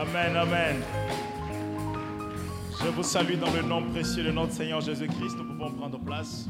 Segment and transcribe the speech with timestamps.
[0.00, 0.80] Amen, amen.
[2.80, 5.36] Je vous salue dans le nom précieux de notre Seigneur Jésus-Christ.
[5.36, 6.46] Nous pouvons prendre place.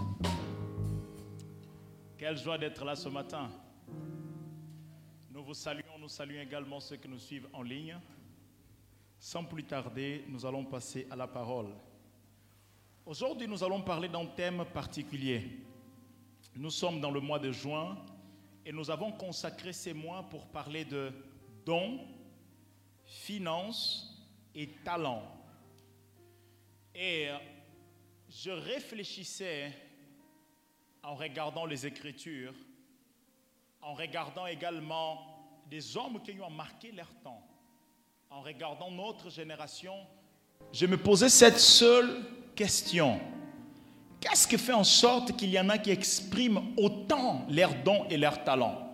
[2.19, 3.49] Quelle joie d'être là ce matin.
[5.31, 7.97] Nous vous saluons, nous saluons également ceux qui nous suivent en ligne.
[9.19, 11.69] Sans plus tarder, nous allons passer à la parole.
[13.07, 15.65] Aujourd'hui, nous allons parler d'un thème particulier.
[16.55, 17.97] Nous sommes dans le mois de juin
[18.67, 21.11] et nous avons consacré ces mois pour parler de
[21.65, 21.99] dons,
[23.09, 24.15] finances
[24.55, 25.25] et talents.
[26.95, 27.29] Et
[28.29, 29.73] je réfléchissais
[31.03, 32.55] en regardant les Écritures,
[33.81, 35.19] en regardant également
[35.71, 37.43] des hommes qui ont marqué leur temps,
[38.31, 39.95] en regardant notre génération,
[40.73, 43.21] je me posais cette seule question.
[44.21, 48.17] Qu'est-ce qui fait en sorte qu'il y en a qui expriment autant leurs dons et
[48.17, 48.93] leurs talents,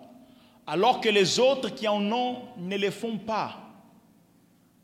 [0.66, 3.63] alors que les autres qui en ont ne les font pas?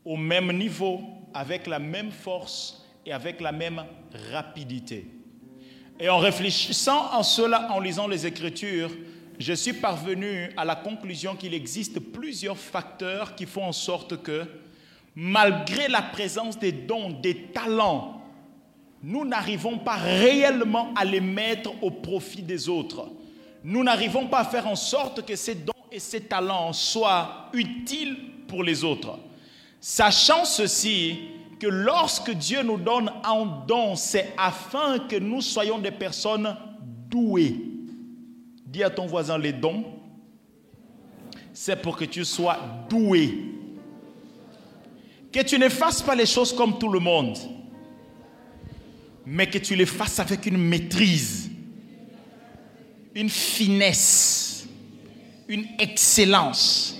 [0.05, 1.01] Au même niveau,
[1.33, 3.83] avec la même force et avec la même
[4.31, 5.07] rapidité
[5.99, 8.91] Et en réfléchissant en cela, en lisant les Écritures,
[9.39, 14.45] je suis parvenu à la conclusion qu'il existe plusieurs facteurs qui font en sorte que,
[15.15, 18.21] malgré la présence des dons, des talents,
[19.03, 23.09] nous n'arrivons pas réellement à les mettre au profit des autres.
[23.63, 28.17] Nous n'arrivons pas à faire en sorte que ces dons et ces talents soient utiles
[28.47, 29.17] pour les autres.
[29.81, 31.19] Sachant ceci,
[31.59, 36.55] que lorsque Dieu nous donne un don, c'est afin que nous soyons des personnes
[37.09, 37.57] douées.
[38.65, 39.83] Dis à ton voisin les dons,
[41.51, 42.57] c'est pour que tu sois
[42.89, 43.33] doué.
[45.33, 47.37] Que tu ne fasses pas les choses comme tout le monde
[49.25, 51.49] mais que tu les fasses avec une maîtrise,
[53.13, 54.65] une finesse,
[55.47, 56.97] une excellence,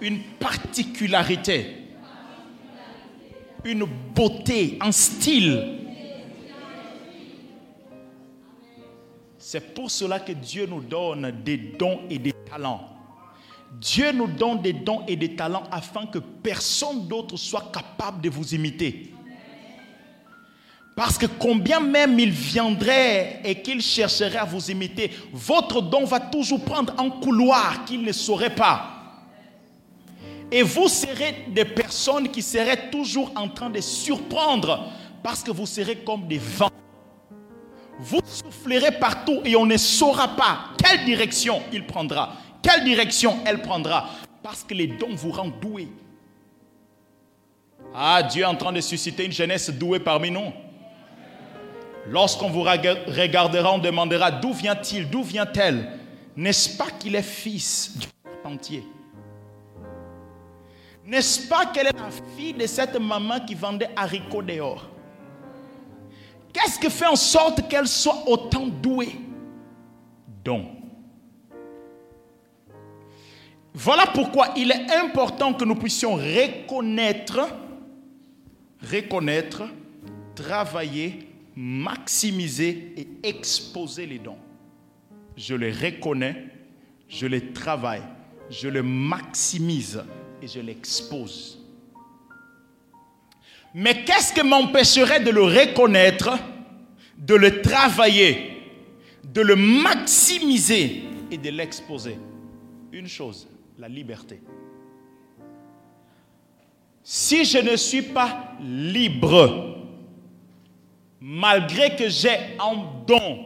[0.00, 1.76] une particularité,
[3.64, 5.76] une beauté, un style.
[9.38, 12.96] C'est pour cela que Dieu nous donne des dons et des talents.
[13.80, 18.30] Dieu nous donne des dons et des talents afin que personne d'autre soit capable de
[18.30, 19.12] vous imiter.
[20.96, 26.18] Parce que combien même il viendrait et qu'il chercherait à vous imiter, votre don va
[26.18, 28.97] toujours prendre un couloir qu'il ne saurait pas.
[30.50, 34.90] Et vous serez des personnes qui seraient toujours en train de surprendre
[35.22, 36.70] parce que vous serez comme des vents.
[37.98, 43.60] Vous soufflerez partout et on ne saura pas quelle direction il prendra, quelle direction elle
[43.60, 44.08] prendra,
[44.42, 45.88] parce que les dons vous rendent doués.
[47.94, 50.52] Ah, Dieu est en train de susciter une jeunesse douée parmi nous.
[52.06, 55.90] Lorsqu'on vous regardera, on demandera d'où vient-il, d'où vient-elle?
[56.36, 58.06] N'est-ce pas qu'il est fils du
[58.44, 58.84] entier?
[61.08, 64.90] N'est-ce pas qu'elle est la fille de cette maman qui vendait haricots dehors?
[66.52, 69.16] Qu'est-ce qui fait en sorte qu'elle soit autant douée?
[70.44, 70.66] Donc,
[73.72, 77.40] voilà pourquoi il est important que nous puissions reconnaître,
[78.82, 79.62] reconnaître,
[80.34, 81.28] travailler
[81.60, 84.38] maximiser et exposer les dons.
[85.36, 86.46] Je les reconnais,
[87.08, 88.04] je les travaille,
[88.48, 90.04] je les maximise
[90.42, 91.58] et je l'expose.
[93.74, 96.30] Mais qu'est-ce qui m'empêcherait de le reconnaître,
[97.18, 98.62] de le travailler,
[99.24, 102.18] de le maximiser et de l'exposer?
[102.92, 103.46] Une chose,
[103.78, 104.40] la liberté.
[107.02, 109.76] Si je ne suis pas libre,
[111.20, 113.44] malgré que j'ai un don,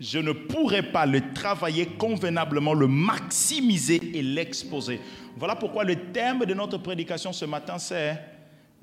[0.00, 5.00] je ne pourrai pas le travailler convenablement, le maximiser et l'exposer.
[5.36, 8.18] Voilà pourquoi le thème de notre prédication ce matin, c'est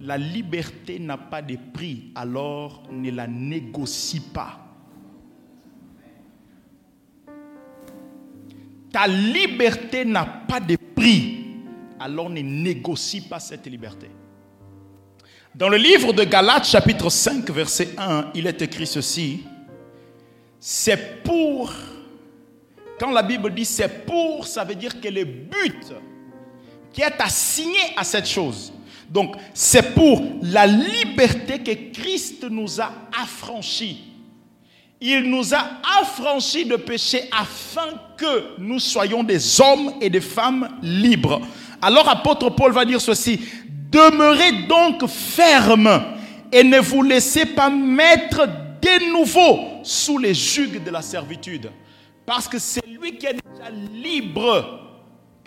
[0.01, 4.59] la liberté n'a pas de prix, alors ne la négocie pas.
[8.91, 11.45] Ta liberté n'a pas de prix,
[11.99, 14.09] alors ne négocie pas cette liberté.
[15.53, 19.43] Dans le livre de Galates chapitre 5 verset 1, il est écrit ceci.
[20.59, 21.71] C'est pour,
[22.99, 25.93] quand la Bible dit c'est pour, ça veut dire que le but
[26.93, 28.73] qui est assigné à cette chose,
[29.09, 32.91] donc c'est pour la liberté que Christ nous a
[33.21, 34.05] affranchis.
[35.01, 35.65] Il nous a
[36.01, 37.87] affranchis de péché afin
[38.17, 41.41] que nous soyons des hommes et des femmes libres.
[41.81, 43.39] Alors apôtre Paul va dire ceci,
[43.91, 46.03] Demeurez donc ferme
[46.51, 48.47] et ne vous laissez pas mettre
[48.81, 51.71] de nouveau sous les juges de la servitude.
[52.25, 54.88] Parce que c'est lui qui est déjà libre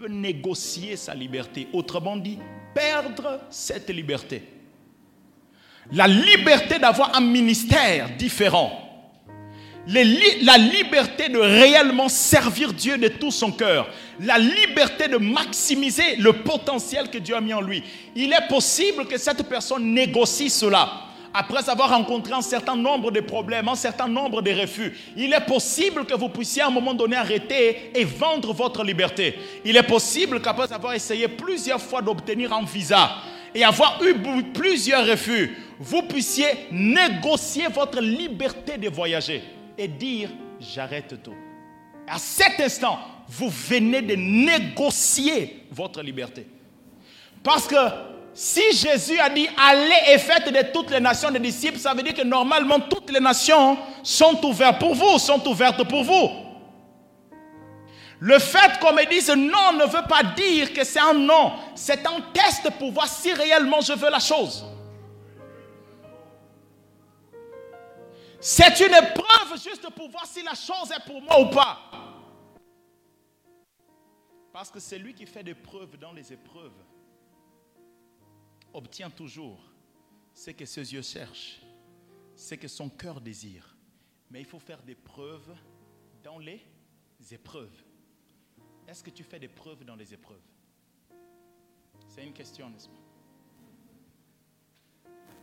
[0.08, 1.68] négocier sa liberté.
[1.72, 2.38] Autrement dit,
[2.74, 4.42] perdre cette liberté.
[5.92, 8.78] La liberté d'avoir un ministère différent.
[9.86, 13.88] la liberté de réellement servir Dieu de tout son cœur.
[14.20, 17.82] La liberté de maximiser le potentiel que Dieu a mis en lui.
[18.14, 23.20] Il est possible que cette personne négocie cela après avoir rencontré un certain nombre de
[23.20, 26.94] problèmes, un certain nombre de refus, il est possible que vous puissiez à un moment
[26.94, 29.38] donné arrêter et vendre votre liberté.
[29.64, 33.10] Il est possible qu'après avoir essayé plusieurs fois d'obtenir un visa
[33.54, 34.14] et avoir eu
[34.52, 39.42] plusieurs refus, vous puissiez négocier votre liberté de voyager
[39.78, 40.30] et dire
[40.60, 41.34] j'arrête tout.
[42.06, 46.46] À cet instant, vous venez de négocier votre liberté.
[47.42, 47.76] Parce que
[48.34, 52.02] si Jésus a dit allez et faites de toutes les nations des disciples, ça veut
[52.02, 56.30] dire que normalement toutes les nations sont ouvertes pour vous, sont ouvertes pour vous.
[58.20, 62.06] Le fait qu'on me dise non ne veut pas dire que c'est un non, c'est
[62.06, 64.64] un test pour voir si réellement je veux la chose.
[68.40, 71.78] C'est une épreuve juste pour voir si la chose est pour moi ou pas.
[74.52, 76.72] Parce que c'est lui qui fait des preuves dans les épreuves
[78.74, 79.60] obtient toujours
[80.34, 81.60] ce que ses yeux cherchent,
[82.36, 83.76] ce que son cœur désire.
[84.30, 85.54] Mais il faut faire des preuves
[86.22, 86.60] dans les
[87.30, 87.84] épreuves.
[88.88, 90.42] Est-ce que tu fais des preuves dans les épreuves?
[92.08, 93.02] C'est une question, n'est-ce pas?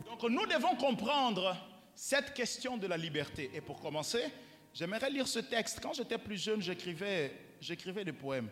[0.04, 1.56] Donc nous devons comprendre
[1.94, 3.50] cette question de la liberté.
[3.54, 4.24] Et pour commencer,
[4.72, 5.80] j'aimerais lire ce texte.
[5.80, 8.50] Quand j'étais plus jeune, j'écrivais, j'écrivais des poèmes.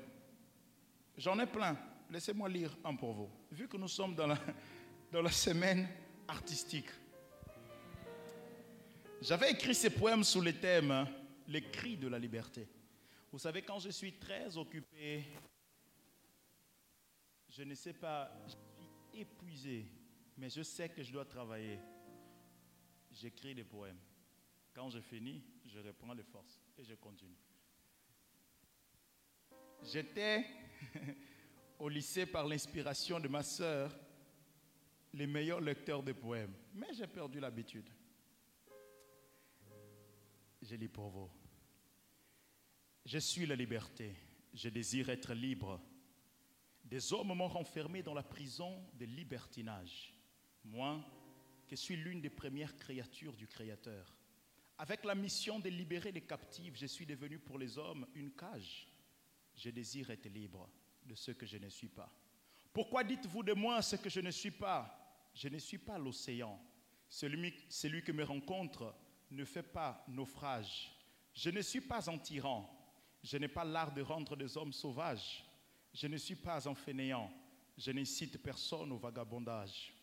[1.16, 1.76] J'en ai plein.
[2.10, 3.30] Laissez-moi lire un pour vous.
[3.50, 4.38] Vu que nous sommes dans la,
[5.10, 5.88] dans la semaine
[6.26, 6.90] artistique,
[9.20, 11.08] j'avais écrit ces poèmes sous le thème hein,
[11.48, 12.68] Les cris de la liberté.
[13.32, 15.24] Vous savez, quand je suis très occupé,
[17.48, 19.86] je ne sais pas, je suis épuisé,
[20.36, 21.78] mais je sais que je dois travailler.
[23.10, 23.98] J'écris des poèmes.
[24.72, 27.36] Quand je finis, je reprends les forces et je continue.
[29.82, 30.46] J'étais
[31.78, 33.96] au lycée par l'inspiration de ma sœur
[35.14, 36.54] les meilleurs lecteurs de poèmes.
[36.74, 37.88] Mais j'ai perdu l'habitude.
[40.60, 41.30] Je lis pour vous.
[43.04, 44.14] Je suis la liberté.
[44.52, 45.80] Je désire être libre.
[46.84, 50.12] Des hommes m'ont renfermé dans la prison de libertinage.
[50.64, 51.02] Moi,
[51.66, 54.14] qui suis l'une des premières créatures du Créateur.
[54.78, 58.88] Avec la mission de libérer les captifs, je suis devenu pour les hommes une cage.
[59.54, 60.68] Je désire être libre
[61.08, 62.12] de ce que je ne suis pas.
[62.72, 64.94] Pourquoi dites-vous de moi ce que je ne suis pas?
[65.34, 66.60] Je ne suis pas l'océan.
[67.08, 68.94] Celui, celui qui me rencontre
[69.30, 70.92] ne fait pas naufrage.
[71.34, 72.68] Je ne suis pas un tyran.
[73.22, 75.44] Je n'ai pas l'art de rendre des hommes sauvages.
[75.94, 77.30] Je ne suis pas un fainéant.
[77.76, 79.94] Je n'incite personne au vagabondage.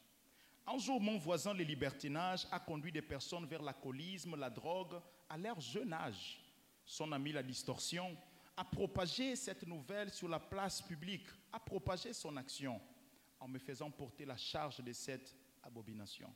[0.67, 4.99] Un jour, mon voisin, le libertinage, a conduit des personnes vers l'alcoolisme, la drogue,
[5.29, 6.41] à leur jeune âge.
[6.85, 8.17] Son ami, la distorsion,
[8.57, 12.81] a propagé cette nouvelle sur la place publique, a propagé son action
[13.39, 16.33] en me faisant porter la charge de cette abomination.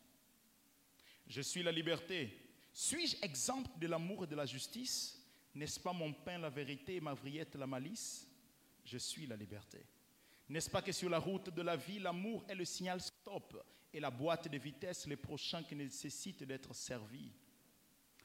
[1.27, 2.37] Je suis la liberté.
[2.73, 5.15] Suis-je exempt de l'amour et de la justice?
[5.55, 8.27] N'est-ce pas mon pain la vérité et ma vriette la malice?
[8.83, 9.85] Je suis la liberté.
[10.49, 13.99] N'est-ce pas que sur la route de la vie, l'amour est le signal stop et
[13.99, 17.31] la boîte de vitesse les prochains qui nécessitent d'être servis?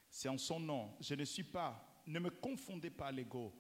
[0.08, 0.96] C'est en son nom.
[1.00, 3.52] Je ne suis pas, ne me confondez pas l'ego.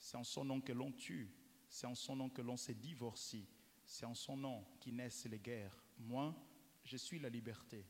[0.00, 1.30] C'est en son nom que l'on tue.
[1.68, 3.46] C'est en son nom que l'on se divorcie.
[3.84, 5.84] C'est en son nom qui naissent les guerres.
[5.98, 6.34] Moi,
[6.82, 7.86] je suis la liberté.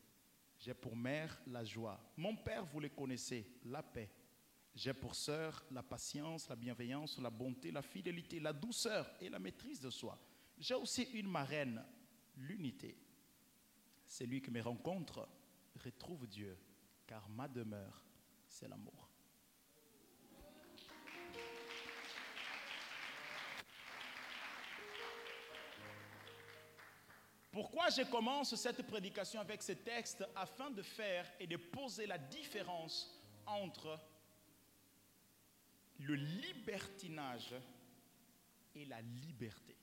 [0.58, 1.98] J'ai pour mère la joie.
[2.16, 4.10] Mon père, vous le connaissez, la paix.
[4.74, 9.38] J'ai pour sœur la patience, la bienveillance, la bonté, la fidélité, la douceur et la
[9.38, 10.18] maîtrise de soi.
[10.58, 11.82] J'ai aussi une marraine,
[12.36, 12.96] l'unité.
[14.04, 15.28] Celui qui me rencontre
[15.76, 16.58] retrouve Dieu,
[17.06, 18.04] car ma demeure,
[18.48, 18.99] c'est l'amour.
[27.60, 32.16] Pourquoi je commence cette prédication avec ce texte afin de faire et de poser la
[32.16, 33.14] différence
[33.44, 34.00] entre
[35.98, 37.52] le libertinage
[38.74, 39.76] et la liberté.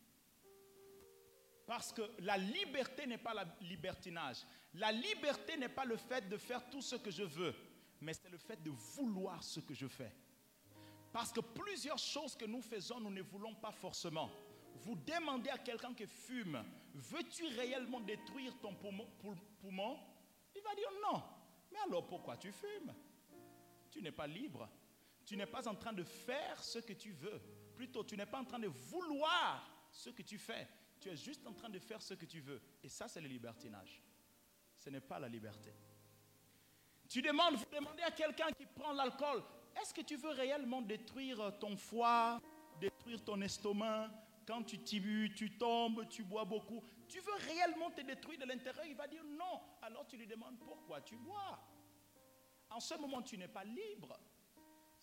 [1.67, 4.37] Parce que la liberté n'est pas le libertinage.
[4.73, 7.53] La liberté n'est pas le fait de faire tout ce que je veux,
[8.01, 10.11] mais c'est le fait de vouloir ce que je fais.
[11.13, 14.31] Parce que plusieurs choses que nous faisons, nous ne voulons pas forcément
[14.77, 16.63] vous demandez à quelqu'un qui fume,
[16.97, 19.07] veux-tu réellement détruire ton poumon,
[20.55, 21.23] Il va dire non.
[21.71, 22.93] Mais alors pourquoi tu fumes?
[23.89, 24.69] Tu n'es pas libre.
[25.25, 27.41] Tu n'es pas en train de faire ce que tu veux.
[27.75, 30.67] Plutôt, tu n'es pas en train de vouloir ce que tu fais.
[30.99, 32.61] Tu es juste en train de faire ce que tu veux.
[32.83, 34.01] Et ça, c'est le libertinage.
[34.77, 35.73] Ce n'est pas la liberté.
[37.07, 39.43] Tu demandes, vous demandez à quelqu'un qui prend l'alcool,
[39.79, 42.41] est-ce que tu veux réellement détruire ton foie,
[42.79, 44.09] détruire ton estomac
[44.47, 46.81] Quand tu tibues, tu tombes, tu bois beaucoup.
[47.09, 49.59] Tu veux réellement te détruire de l'intérieur Il va dire non.
[49.81, 51.59] Alors tu lui demandes pourquoi tu bois?
[52.69, 54.17] En ce moment, tu n'es pas libre.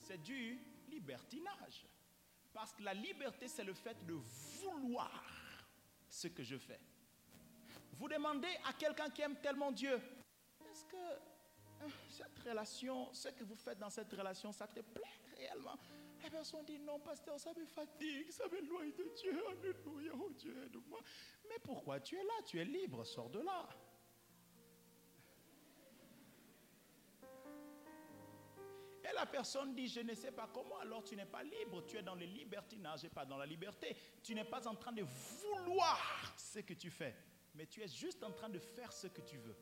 [0.00, 0.58] C'est du
[0.88, 1.86] libertinage.
[2.54, 5.22] Parce que la liberté, c'est le fait de vouloir
[6.08, 6.80] ce que je fais.
[7.92, 10.00] Vous demandez à quelqu'un qui aime tellement Dieu,
[10.70, 15.20] est-ce que hein, cette relation, ce que vous faites dans cette relation, ça te plaît
[15.36, 15.76] réellement?
[16.24, 19.44] La personne dit non, pasteur, ça me fatigue, ça m'éloigne de Dieu.
[19.46, 20.98] Alléluia, oh Dieu, aide-moi.
[21.46, 22.32] Mais pourquoi tu es là?
[22.46, 23.68] Tu es libre, sors de là.
[29.04, 31.98] Et la personne dit, je ne sais pas comment, alors tu n'es pas libre, tu
[31.98, 33.94] es dans le libertinage et pas dans la liberté.
[34.22, 37.14] Tu n'es pas en train de vouloir ce que tu fais,
[37.54, 39.56] mais tu es juste en train de faire ce que tu veux.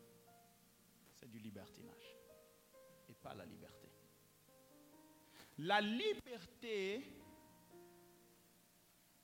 [1.16, 2.16] C'est du libertinage
[3.08, 3.81] et pas la liberté.
[5.64, 7.06] La liberté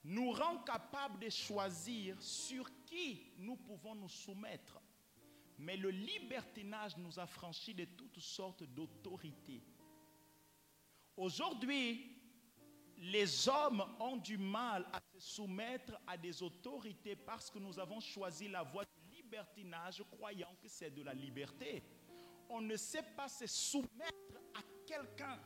[0.04, 4.80] nous rend capables de choisir sur qui nous pouvons nous soumettre.
[5.58, 9.64] Mais le libertinage nous a franchi de toutes sortes d'autorités
[11.16, 12.16] Aujourd'hui,
[12.98, 17.98] les hommes ont du mal à se soumettre à des autorités parce que nous avons
[17.98, 21.82] choisi la voie du libertinage croyant que c'est de la liberté.
[22.48, 25.40] On ne sait pas se soumettre à quelqu'un.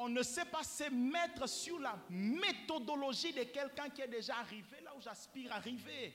[0.00, 4.80] On ne sait pas se mettre sur la méthodologie de quelqu'un qui est déjà arrivé
[4.84, 6.14] là où j'aspire à arriver.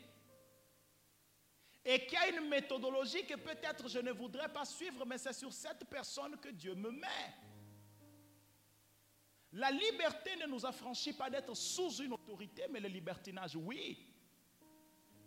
[1.83, 5.51] Et qui a une méthodologie que peut-être je ne voudrais pas suivre, mais c'est sur
[5.51, 7.33] cette personne que Dieu me met.
[9.51, 14.07] La liberté ne nous affranchit pas d'être sous une autorité, mais le libertinage, oui.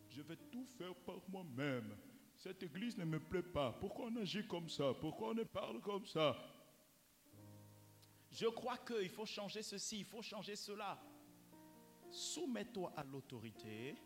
[0.08, 1.94] Je vais tout faire par moi-même.
[2.34, 3.72] Cette église ne me plaît pas.
[3.78, 4.94] Pourquoi on agit comme ça?
[4.98, 6.34] Pourquoi on ne parle comme ça?
[8.36, 10.98] Je crois qu'il faut changer ceci, il faut changer cela.
[12.10, 13.96] Soumets-toi à l'autorité.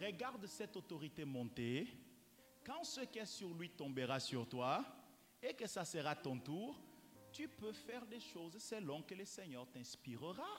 [0.00, 1.88] Regarde cette autorité monter.
[2.64, 4.84] Quand ce qui est sur lui tombera sur toi
[5.42, 6.80] et que ça sera ton tour,
[7.32, 10.56] tu peux faire des choses selon que le Seigneur t'inspirera.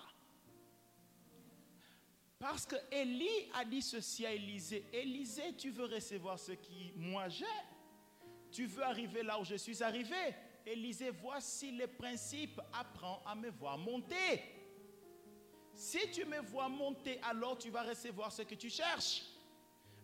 [2.37, 4.85] Parce que Élie a dit ceci à Élisée.
[4.91, 7.45] Élisée, tu veux recevoir ce qui moi j'ai.
[8.51, 10.35] Tu veux arriver là où je suis arrivé.
[10.67, 12.59] Élisée, voici les principes.
[12.73, 14.43] Apprends à me voir monter.
[15.73, 19.23] Si tu me vois monter, alors tu vas recevoir ce que tu cherches.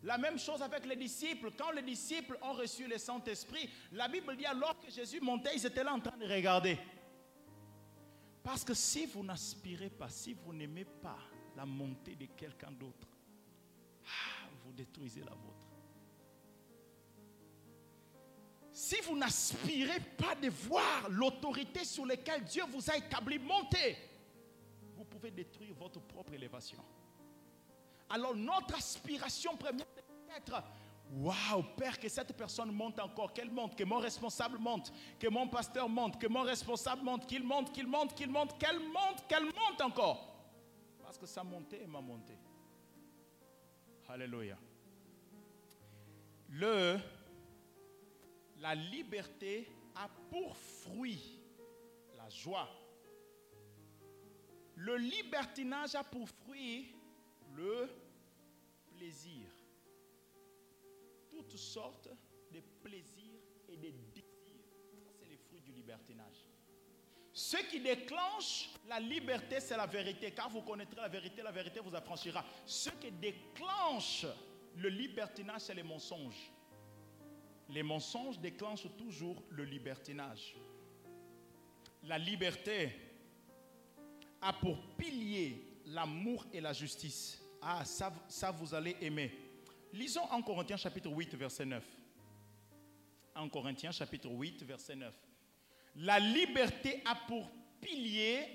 [0.04, 1.52] La même chose avec les disciples.
[1.58, 5.66] Quand les disciples ont reçu le Saint-Esprit, la Bible dit alors que Jésus montait, ils
[5.66, 6.78] étaient là en train de regarder.
[8.44, 11.18] Parce que si vous n'aspirez pas, si vous n'aimez pas
[11.56, 13.08] la montée de quelqu'un d'autre,
[14.06, 15.63] ah, vous détruisez la vôtre.
[18.84, 23.96] Si vous n'aspirez pas de voir l'autorité sur laquelle Dieu vous a établi monter,
[24.98, 26.84] vous pouvez détruire votre propre élévation.
[28.10, 30.62] Alors notre aspiration première est être
[31.14, 35.48] Waouh, Père, que cette personne monte encore, qu'elle monte, que mon responsable monte, que mon
[35.48, 39.46] pasteur monte, que mon responsable monte, qu'il monte, qu'il monte, qu'il monte, qu'elle monte, qu'elle
[39.46, 40.36] monte encore.
[41.02, 42.38] Parce que ça montait et m'a monté.
[44.10, 44.58] Alléluia.
[46.50, 47.00] Le,
[48.64, 51.38] la liberté a pour fruit
[52.16, 52.70] la joie.
[54.76, 56.96] Le libertinage a pour fruit
[57.54, 57.90] le
[58.96, 59.50] plaisir.
[61.30, 62.08] Toutes sortes
[62.54, 64.24] de plaisirs et de désirs.
[65.20, 66.46] C'est les fruits du libertinage.
[67.34, 70.32] Ce qui déclenche la liberté, c'est la vérité.
[70.32, 72.46] Car vous connaîtrez la vérité, la vérité vous affranchira.
[72.66, 74.26] Ce qui déclenche
[74.78, 76.53] le libertinage, c'est les mensonges.
[77.74, 80.56] Les mensonges déclenchent toujours le libertinage.
[82.04, 82.92] La liberté
[84.42, 87.42] a pour pilier l'amour et la justice.
[87.60, 89.32] Ah, ça, ça vous allez aimer.
[89.92, 91.84] Lisons en Corinthiens chapitre 8, verset 9.
[93.36, 95.12] En Corinthiens chapitre 8, verset 9.
[95.96, 97.50] La liberté a pour
[97.82, 98.46] pilier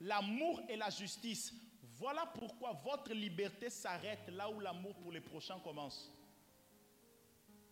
[0.00, 1.52] l'amour et la justice.
[1.96, 6.12] Voilà pourquoi votre liberté s'arrête là où l'amour pour les prochains commence.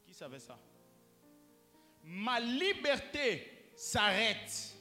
[0.05, 0.59] Qui savait ça?
[2.11, 4.75] Ma liberté s'arrête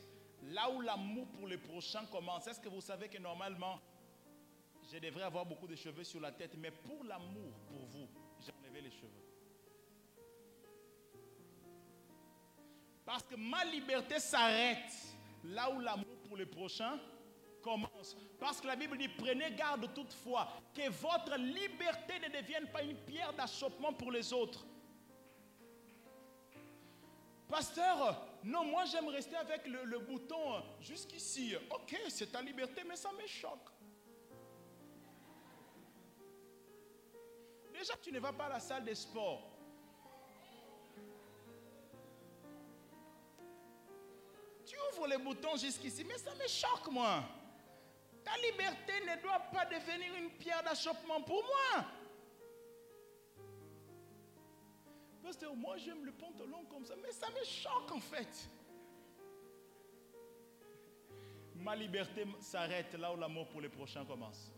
[0.43, 2.47] là où l'amour pour les prochains commence.
[2.47, 3.81] Est-ce que vous savez que normalement,
[4.89, 8.07] je devrais avoir beaucoup de cheveux sur la tête, mais pour l'amour pour vous,
[8.39, 9.11] j'ai enlevé les cheveux.
[13.03, 14.93] Parce que ma liberté s'arrête
[15.43, 16.97] là où l'amour pour le prochain
[17.61, 18.15] commence.
[18.39, 22.95] Parce que la Bible dit, prenez garde toutefois que votre liberté ne devienne pas une
[22.95, 24.65] pierre d'achoppement pour les autres.
[27.47, 31.55] Pasteur, non, moi j'aime rester avec le, bouton jusqu'ici.
[31.71, 33.69] Ok, c'est ta liberté, mais ça me choque.
[37.73, 39.53] Déjà, tu ne vas pas à la salle de sport.
[44.65, 47.23] Tu ouvres les boutons jusqu'ici, mais ça me choque, moi.
[48.23, 51.85] Ta liberté ne doit pas devenir une pierre d'achoppement pour moi.
[55.55, 58.49] Moi j'aime le pantalon comme ça, mais ça me choque en fait.
[61.55, 64.51] Ma liberté s'arrête là où l'amour pour les prochains commence.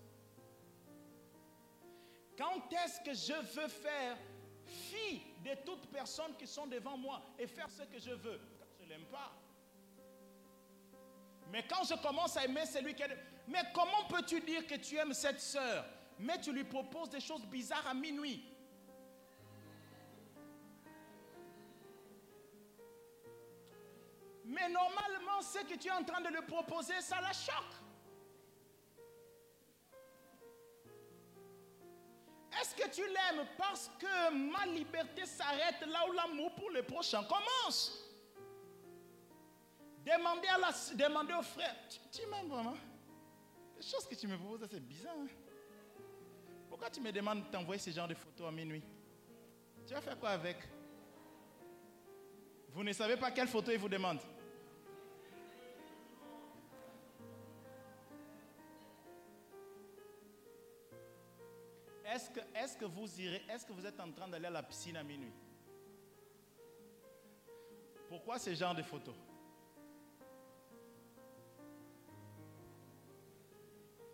[2.37, 4.17] Quand est-ce que je veux faire
[4.65, 8.39] fi de toutes personnes qui sont devant moi et faire ce que je veux?
[8.79, 9.31] Je ne l'aime pas.
[11.51, 13.17] Mais quand je commence à aimer celui qui est...
[13.47, 15.85] Mais comment peux-tu dire que tu aimes cette sœur?
[16.19, 18.43] Mais tu lui proposes des choses bizarres à minuit.
[24.49, 27.75] Mais normalement, ce que tu es en train de lui proposer, ça la choque.
[32.59, 37.23] Est-ce que tu l'aimes parce que ma liberté s'arrête là où l'amour pour le prochain
[37.23, 38.03] commence?
[40.03, 41.75] Demandez, à la, demandez au frère,
[42.11, 42.77] tu, m'aimes vraiment?
[43.77, 45.13] Les choses que tu me proposes, c'est bizarre.
[45.15, 45.27] Hein?
[46.67, 48.83] Pourquoi tu me demandes de t'envoyer ce genre de photos à minuit?
[49.85, 50.57] Tu vas faire quoi avec?
[52.69, 54.19] Vous ne savez pas quelle photo il vous demande
[62.11, 65.03] Est-ce que, vous irez, est-ce que vous êtes en train d'aller à la piscine à
[65.03, 65.31] minuit?
[68.07, 69.13] Pourquoi ce genre de photos?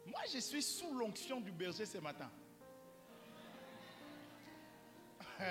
[0.06, 2.30] Moi, je suis sous l'onction du berger ce matin.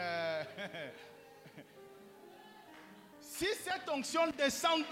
[3.21, 4.85] si cette onction descend...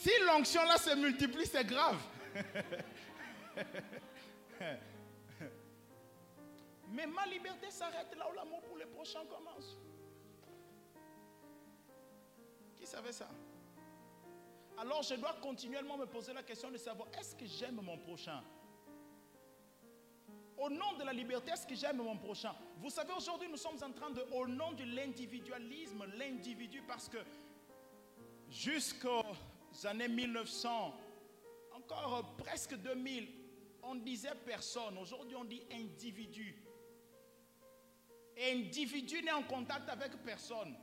[0.00, 2.00] Si l'onction là se multiplie, c'est grave.
[6.88, 9.76] Mais ma liberté s'arrête là où l'amour pour les prochains commence.
[12.78, 13.28] Qui savait ça?
[14.78, 18.42] Alors je dois continuellement me poser la question de savoir, est-ce que j'aime mon prochain?
[20.56, 22.54] Au nom de la liberté, est-ce que j'aime mon prochain?
[22.78, 27.18] Vous savez, aujourd'hui, nous sommes en train de, au nom de l'individualisme, l'individu, parce que
[28.48, 29.22] jusqu'au
[29.84, 30.94] années 1900,
[31.72, 33.28] encore presque 2000,
[33.82, 34.98] on disait personne.
[34.98, 36.62] Aujourd'hui, on dit individu.
[38.36, 40.74] Et individu n'est en contact avec personne.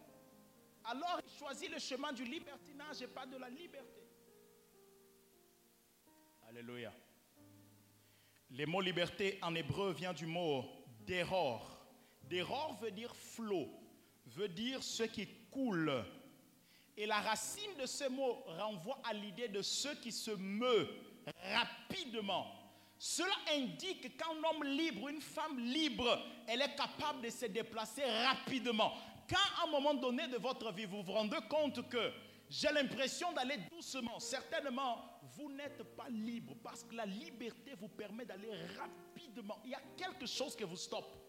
[0.84, 4.02] Alors, il choisit le chemin du libertinage et pas de la liberté.
[6.47, 6.93] Alléluia.
[8.50, 10.63] Le mot liberté en hébreu vient du mot
[11.02, 11.86] d'error.
[12.23, 13.69] D'error veut dire flot,
[14.28, 16.06] veut dire ce qui coule,
[16.97, 20.89] et la racine de ce mot renvoie à l'idée de ce qui se meut
[21.53, 22.47] rapidement.
[22.97, 28.93] Cela indique qu'un homme libre, une femme libre, elle est capable de se déplacer rapidement.
[29.29, 32.12] Quand à un moment donné de votre vie, vous vous rendez compte que
[32.49, 38.25] j'ai l'impression d'aller doucement, certainement, vous n'êtes pas libre parce que la liberté vous permet
[38.25, 39.60] d'aller rapidement.
[39.65, 41.26] Il y a quelque chose qui vous stoppe.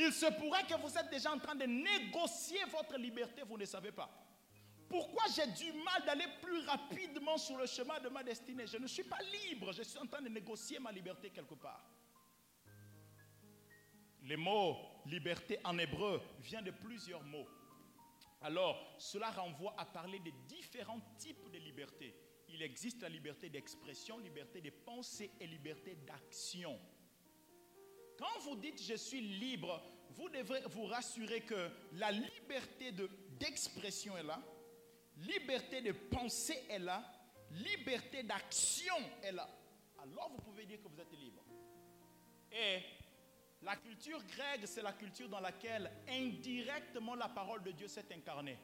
[0.00, 3.64] Il se pourrait que vous êtes déjà en train de négocier votre liberté, vous ne
[3.64, 4.08] savez pas.
[4.88, 8.64] Pourquoi j'ai du mal d'aller plus rapidement sur le chemin de ma destinée?
[8.68, 11.84] Je ne suis pas libre, je suis en train de négocier ma liberté quelque part.
[14.22, 17.48] Le mot liberté en hébreu vient de plusieurs mots.
[18.42, 22.14] Alors, cela renvoie à parler de différents types de liberté.
[22.48, 26.78] Il existe la liberté d'expression, liberté de pensée et liberté d'action.
[28.18, 32.92] Quand vous dites je suis libre, vous devrez vous rassurer que la liberté
[33.38, 34.42] d'expression est là,
[35.18, 37.04] liberté de penser est là,
[37.50, 39.48] liberté d'action est là.
[40.02, 41.44] Alors vous pouvez dire que vous êtes libre.
[42.50, 42.80] Et
[43.62, 48.58] la culture grecque, c'est la culture dans laquelle indirectement la parole de Dieu s'est incarnée.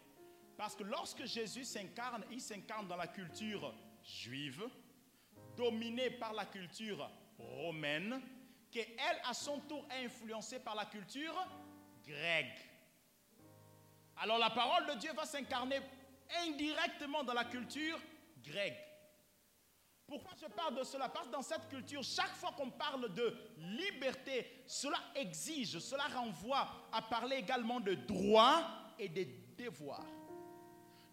[0.56, 4.64] Parce que lorsque Jésus s'incarne, il s'incarne dans la culture juive,
[5.56, 8.20] dominée par la culture romaine,
[8.74, 11.34] qu'elle, à son tour, est influencée par la culture
[12.04, 12.68] grecque.
[14.16, 15.80] Alors la parole de Dieu va s'incarner
[16.44, 17.98] indirectement dans la culture
[18.42, 18.78] grecque.
[20.06, 21.08] Pourquoi je parle de cela?
[21.08, 26.68] Parce que dans cette culture, chaque fois qu'on parle de liberté, cela exige, cela renvoie
[26.92, 28.66] à parler également de droits
[28.98, 30.04] et de devoirs.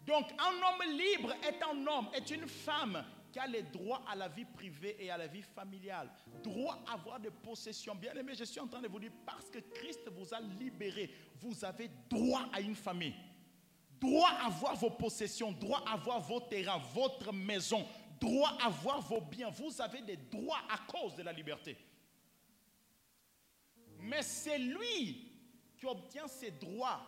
[0.02, 4.16] Donc un homme libre est un homme, est une femme qui a les droits à
[4.16, 6.10] la vie privée et à la vie familiale.
[6.44, 7.96] Droit à avoir des possessions.
[7.96, 11.14] Bien aimé, je suis en train de vous dire, parce que Christ vous a libéré,
[11.40, 13.16] vous avez droit à une famille.
[14.00, 17.86] Droit à avoir vos possessions, droit à avoir vos terrains, votre maison,
[18.20, 19.50] droit à avoir vos biens.
[19.50, 21.78] Vous avez des droits à cause de la liberté.
[24.00, 25.32] Mais c'est lui
[25.78, 27.02] qui obtient ses droits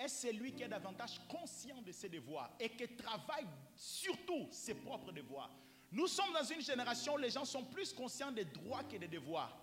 [0.00, 5.12] est celui qui est davantage conscient de ses devoirs et qui travaille surtout ses propres
[5.12, 5.50] devoirs.
[5.92, 9.08] Nous sommes dans une génération où les gens sont plus conscients des droits que des
[9.08, 9.56] devoirs.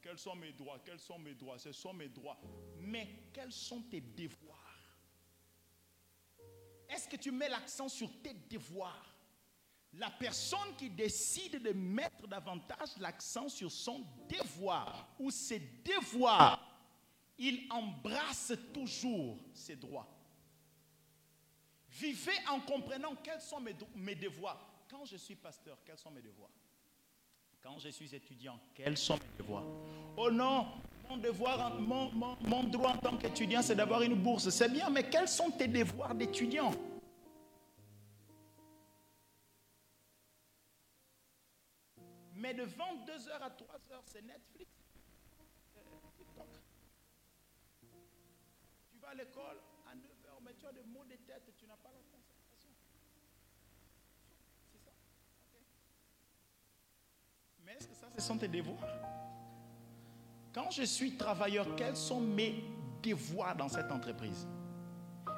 [0.00, 0.78] Quels sont mes droits?
[0.84, 1.58] Quels sont mes droits?
[1.58, 2.38] Ce sont mes droits.
[2.78, 4.56] Mais quels sont tes devoirs?
[6.88, 9.14] Est-ce que tu mets l'accent sur tes devoirs?
[9.92, 16.75] La personne qui décide de mettre davantage l'accent sur son devoir ou ses devoirs
[17.38, 20.08] il embrasse toujours ses droits.
[21.90, 24.84] Vivez en comprenant quels sont mes, devoirs.
[24.88, 26.50] Quand je suis pasteur, quels sont mes devoirs?
[27.62, 29.64] Quand je suis étudiant, quels sont mes devoirs?
[30.16, 30.66] Oh non,
[31.08, 34.50] mon devoir, mon, mon droit en tant qu'étudiant, c'est d'avoir une bourse.
[34.50, 36.72] C'est bien, mais quels sont tes devoirs d'étudiant?
[42.34, 44.55] Mais de 22h à 3h, c'est Netflix.
[49.06, 52.00] À l'école à 9h, mais tu as des mots de tête, tu n'as pas la
[52.10, 52.70] concentration.
[54.72, 54.90] C'est ça.
[57.64, 58.80] Mais est-ce que ça, ce sont tes devoirs?
[60.52, 62.64] Quand je suis travailleur, quels sont mes
[63.02, 64.46] devoirs dans cette entreprise?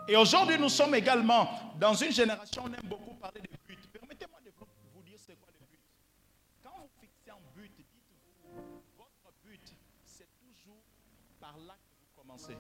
[0.07, 3.77] Et aujourd'hui, nous sommes également dans une génération, on aime beaucoup parler de buts.
[3.93, 4.51] Permettez-moi de
[4.95, 5.81] vous dire c'est quoi le but.
[6.63, 10.83] Quand vous fixez un but, dites-vous, votre but, c'est toujours
[11.39, 12.57] par là que vous commencez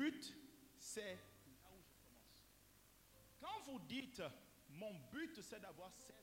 [0.00, 0.34] but,
[0.78, 1.12] c'est
[1.62, 2.48] là où je commence.
[3.38, 4.22] Quand vous dites,
[4.70, 6.14] mon but, c'est d'avoir 16,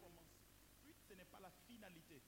[0.00, 0.42] commencer.
[0.84, 2.20] Le but, ce n'est pas la finalité.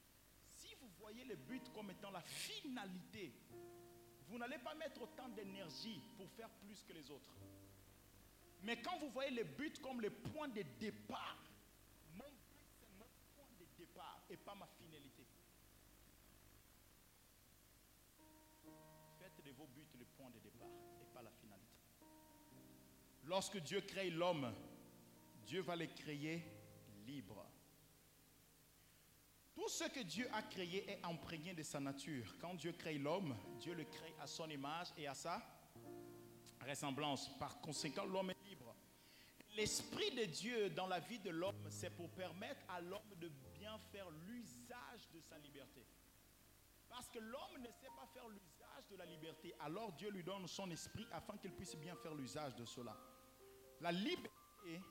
[0.46, 3.32] Si vous voyez le but comme étant la finalité,
[4.28, 7.32] vous n'allez pas mettre autant d'énergie pour faire plus que les autres.
[8.62, 11.42] Mais quand vous voyez le but comme le point de départ,
[12.14, 15.24] mon but, c'est mon point de départ et pas ma finalité.
[19.52, 20.68] Vos buts le point de départ
[21.00, 21.78] et pas la finalité.
[23.24, 24.52] Lorsque Dieu crée l'homme,
[25.44, 26.44] Dieu va le créer
[27.06, 27.44] libre.
[29.54, 32.36] Tout ce que Dieu a créé est imprégné de sa nature.
[32.40, 35.42] Quand Dieu crée l'homme, Dieu le crée à son image et à sa
[36.66, 37.28] ressemblance.
[37.38, 38.74] Par conséquent, l'homme est libre.
[39.56, 43.76] L'Esprit de Dieu dans la vie de l'homme, c'est pour permettre à l'homme de bien
[43.90, 45.84] faire l'usage de sa liberté.
[46.88, 48.57] Parce que l'homme ne sait pas faire l'usage
[48.90, 52.54] de la liberté, alors Dieu lui donne son esprit afin qu'il puisse bien faire l'usage
[52.54, 52.96] de cela.
[53.80, 54.82] La liberté,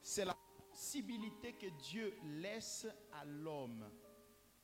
[0.00, 0.36] c'est la
[0.70, 3.90] possibilité que Dieu laisse à l'homme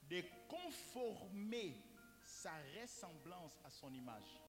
[0.09, 1.83] de conformer
[2.25, 4.41] sa ressemblance à son image.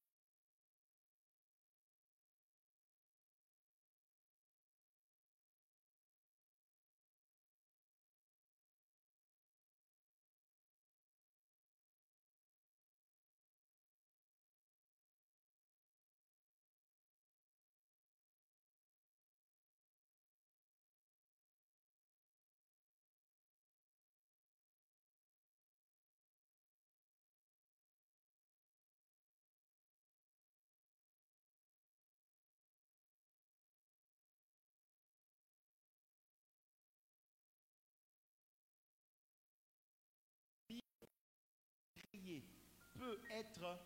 [42.98, 43.80] Peut être,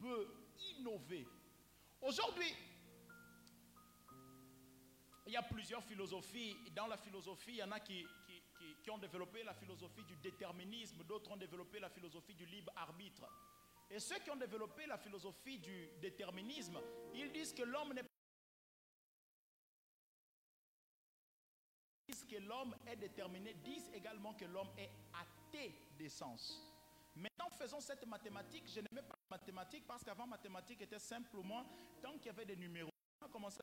[0.00, 0.28] peut
[0.78, 1.26] innover.
[2.00, 2.52] Aujourd'hui,
[5.26, 6.56] il y a plusieurs philosophies.
[6.74, 8.06] Dans la philosophie, il y en a qui,
[8.82, 13.26] qui, ont développé la philosophie du déterminisme, d'autres ont développé la philosophie du libre arbitre.
[13.90, 16.78] Et ceux qui ont développé la philosophie du déterminisme,
[17.14, 18.02] ils disent que l'homme n'est
[22.08, 26.75] disent que l'homme est déterminé, disent également que l'homme est athée d'essence.
[27.16, 28.64] Maintenant, faisons cette mathématique.
[28.68, 31.64] Je n'aimais pas la mathématique parce qu'avant, mathématique était simplement,
[32.02, 32.90] tant qu'il y avait des numéros,
[33.22, 33.58] on a commencé.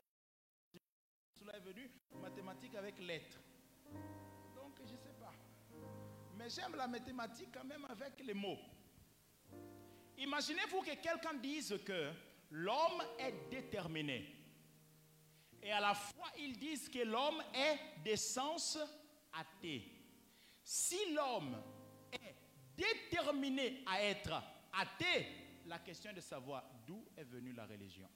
[1.38, 1.88] Cela est venu,
[2.20, 3.38] mathématique avec lettres.
[4.54, 5.32] Donc, je ne sais pas.
[6.36, 8.58] Mais j'aime la mathématique quand même avec les mots.
[10.18, 12.12] Imaginez-vous que quelqu'un dise que
[12.50, 14.34] l'homme est déterminé.
[15.62, 18.78] Et à la fois, ils disent que l'homme est d'essence
[19.32, 19.90] athée.
[20.62, 21.56] Si l'homme
[22.78, 25.26] est déterminé à être athée,
[25.66, 28.08] la question est de savoir d'où est venue la religion.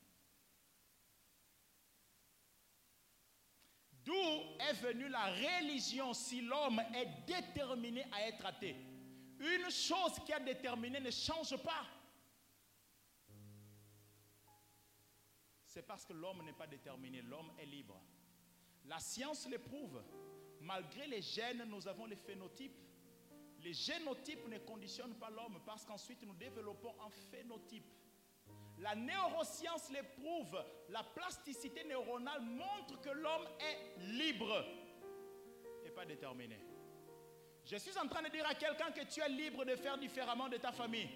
[4.04, 8.76] D'où est venue la religion si l'homme est déterminé à être athée?
[9.38, 11.86] Une chose qui a déterminé ne change pas.
[15.64, 18.00] C'est parce que l'homme n'est pas déterminé, l'homme est libre.
[18.86, 20.02] La science l'éprouve.
[20.60, 22.80] Malgré les gènes, nous avons les phénotypes.
[23.68, 27.84] Les génotypes ne conditionnent pas l'homme parce qu'ensuite nous développons un phénotype.
[28.78, 30.56] La neuroscience l'éprouve.
[30.88, 34.64] La plasticité neuronale montre que l'homme est libre
[35.84, 36.58] et pas déterminé.
[37.62, 40.48] Je suis en train de dire à quelqu'un que tu es libre de faire différemment
[40.48, 41.10] de ta famille.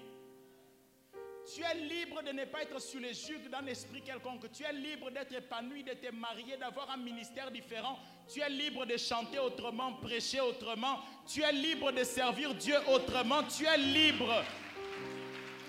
[1.54, 4.52] Tu es libre de ne pas être sous les juges d'un esprit quelconque.
[4.52, 7.98] Tu es libre d'être épanoui, de te marier, d'avoir un ministère différent.
[8.28, 11.00] Tu es libre de chanter autrement, prêcher autrement.
[11.26, 13.42] Tu es libre de servir Dieu autrement.
[13.44, 14.42] Tu es libre.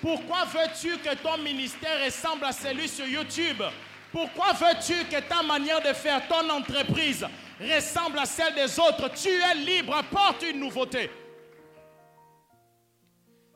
[0.01, 3.61] Pourquoi veux-tu que ton ministère ressemble à celui sur YouTube?
[4.11, 7.25] Pourquoi veux-tu que ta manière de faire ton entreprise
[7.59, 9.09] ressemble à celle des autres?
[9.15, 11.09] Tu es libre, apporte une nouveauté.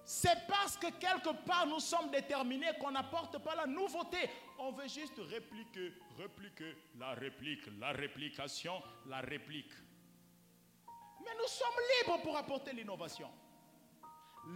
[0.10, 4.30] C'est parce que quelque part nous sommes déterminés qu'on n'apporte pas la nouveauté.
[4.58, 9.74] On veut juste répliquer, répliquer, la réplique, la réplication, la réplique.
[11.20, 13.30] Mais nous sommes libres pour apporter l'innovation.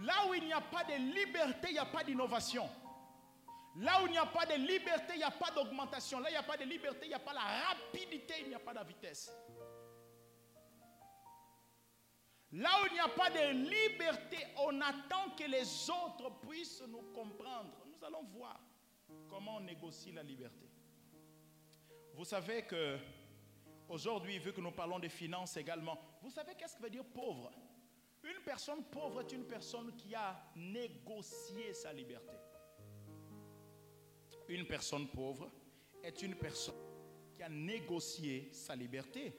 [0.04, 2.66] Là où il n'y a pas de liberté, il n'y a pas d'innovation.
[3.76, 6.18] Là où il n'y a pas de liberté, il n'y a pas d'augmentation.
[6.20, 8.54] Là, il n'y a pas de liberté, il n'y a pas la rapidité, il n'y
[8.54, 9.30] a pas la vitesse.
[12.52, 17.02] Là où il n'y a pas de liberté, on attend que les autres puissent nous
[17.14, 17.86] comprendre.
[17.86, 18.60] Nous allons voir
[19.28, 20.68] comment on négocie la liberté.
[22.14, 22.98] Vous savez que
[23.88, 27.50] aujourd'hui, vu que nous parlons de finances également, vous savez qu'est-ce que veut dire pauvre?
[28.22, 32.36] Une personne pauvre est une personne qui a négocié sa liberté.
[34.48, 35.50] Une personne pauvre
[36.02, 36.74] est une personne
[37.34, 39.32] qui a négocié sa liberté.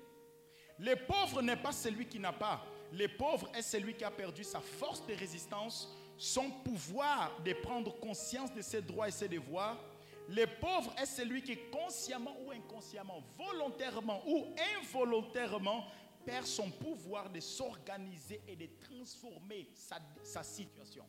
[0.79, 2.65] Le pauvre n'est pas celui qui n'a pas.
[2.93, 7.99] Le pauvre est celui qui a perdu sa force de résistance, son pouvoir de prendre
[7.99, 9.83] conscience de ses droits et ses devoirs.
[10.29, 14.45] Le pauvre est celui qui consciemment ou inconsciemment, volontairement ou
[14.79, 15.85] involontairement
[16.23, 21.03] perd son pouvoir de s'organiser et de transformer sa, sa situation.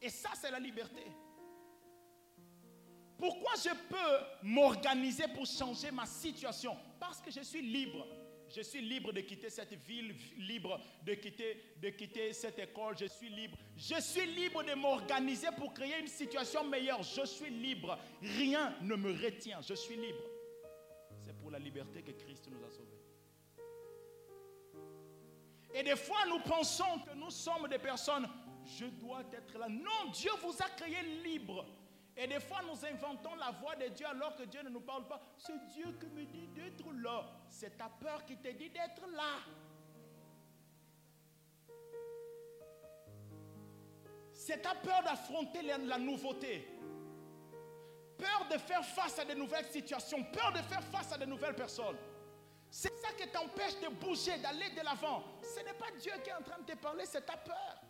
[0.00, 1.04] Et ça, c'est la liberté.
[3.18, 6.76] Pourquoi je peux m'organiser pour changer ma situation?
[7.00, 8.06] Parce que je suis libre.
[8.54, 13.06] Je suis libre de quitter cette ville, libre de quitter, de quitter cette école, je
[13.06, 13.58] suis libre.
[13.76, 17.02] Je suis libre de m'organiser pour créer une situation meilleure.
[17.02, 17.98] Je suis libre.
[18.22, 19.60] Rien ne me retient.
[19.62, 20.22] Je suis libre.
[21.24, 22.96] C'est pour la liberté que Christ nous a sauvés.
[25.74, 28.28] Et des fois, nous pensons que nous sommes des personnes,
[28.78, 29.68] je dois être là.
[29.68, 31.66] Non, Dieu vous a créé libre.
[32.16, 35.06] Et des fois, nous inventons la voix de Dieu alors que Dieu ne nous parle
[35.06, 35.20] pas.
[35.36, 37.26] C'est Dieu qui me dit d'être là.
[37.50, 39.40] C'est ta peur qui te dit d'être là.
[44.32, 46.66] C'est ta peur d'affronter la, nouveauté.
[48.16, 50.24] Peur de faire face à de nouvelles situations.
[50.24, 51.98] Peur de faire face à de nouvelles personnes.
[52.70, 55.22] C'est ça qui t'empêche de bouger, d'aller de l'avant.
[55.42, 57.85] Ce n'est pas Dieu qui est en train de te parler, c'est ta peur.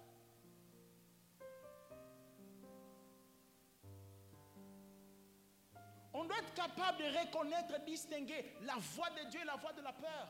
[6.18, 9.82] On doit être capable de reconnaître, distinguer la voix de Dieu et la voix de
[9.82, 10.28] la peur.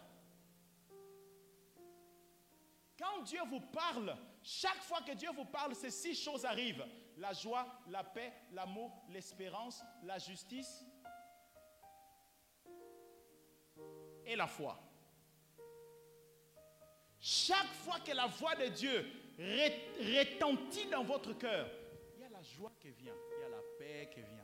[2.99, 6.85] Quand Dieu vous parle, chaque fois que Dieu vous parle, ces six choses arrivent.
[7.19, 10.85] La joie, la paix, l'amour, l'espérance, la justice
[14.25, 14.77] et la foi.
[17.21, 21.71] Chaque fois que la voix de Dieu retentit dans votre cœur,
[22.17, 24.36] il y a la joie qui vient, il y a la paix qui vient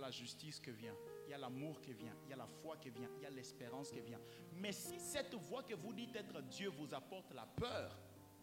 [0.00, 2.76] la justice qui vient, il y a l'amour qui vient, il y a la foi
[2.76, 4.20] qui vient, il y a l'espérance qui vient.
[4.54, 7.96] Mais si cette voix que vous dites être Dieu vous apporte la peur,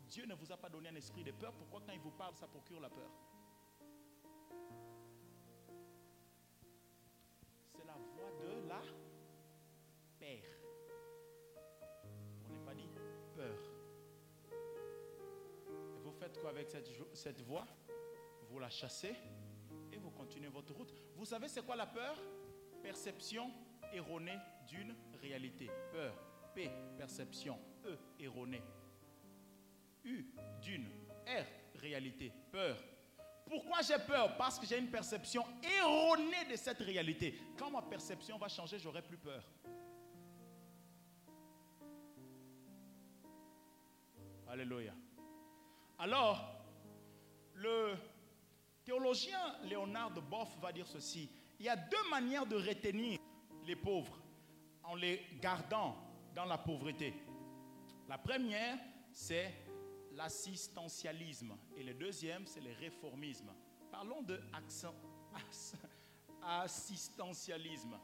[0.08, 2.36] Dieu ne vous a pas donné un esprit de peur, pourquoi quand il vous parle,
[2.36, 3.12] ça procure la peur?
[7.76, 8.98] C'est la voix de la peur.
[12.46, 12.90] On n'est pas dit
[13.36, 13.60] peur.
[15.96, 17.68] Et vous faites quoi avec cette, voix?
[18.50, 19.16] Vous la chassez?
[20.28, 20.94] Continuez votre route.
[21.16, 22.18] Vous savez c'est quoi la peur?
[22.84, 23.50] Perception
[23.94, 24.38] erronée
[24.68, 25.70] d'une réalité.
[25.90, 26.14] Peur.
[26.54, 27.58] P, perception.
[27.86, 28.62] E, erronée.
[30.04, 30.26] U,
[30.62, 30.88] d'une.
[31.26, 32.34] R, réalité.
[32.52, 32.78] Peur.
[33.46, 34.36] Pourquoi j'ai peur?
[34.36, 35.46] Parce que j'ai une perception
[35.80, 37.40] erronée de cette réalité.
[37.58, 39.44] Quand ma perception va changer, j'aurai plus peur.
[44.50, 44.94] Alléluia.
[45.98, 46.54] Alors,
[47.54, 47.96] le
[48.88, 51.30] théologien Léonard de Boff va dire ceci.
[51.60, 53.20] Il y a deux manières de retenir
[53.66, 54.18] les pauvres
[54.82, 55.98] en les gardant
[56.34, 57.14] dans la pauvreté.
[58.08, 58.78] La première,
[59.12, 59.54] c'est
[60.14, 61.58] l'assistentialisme.
[61.76, 63.52] Et le deuxième, c'est le réformisme.
[63.92, 64.40] Parlons de
[66.42, 68.00] assistentialisme.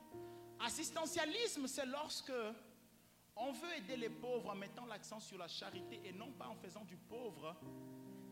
[0.59, 2.33] Assistentialisme, c'est lorsque
[3.37, 6.55] on veut aider les pauvres en mettant l'accent sur la charité et non pas en
[6.55, 7.55] faisant du pauvre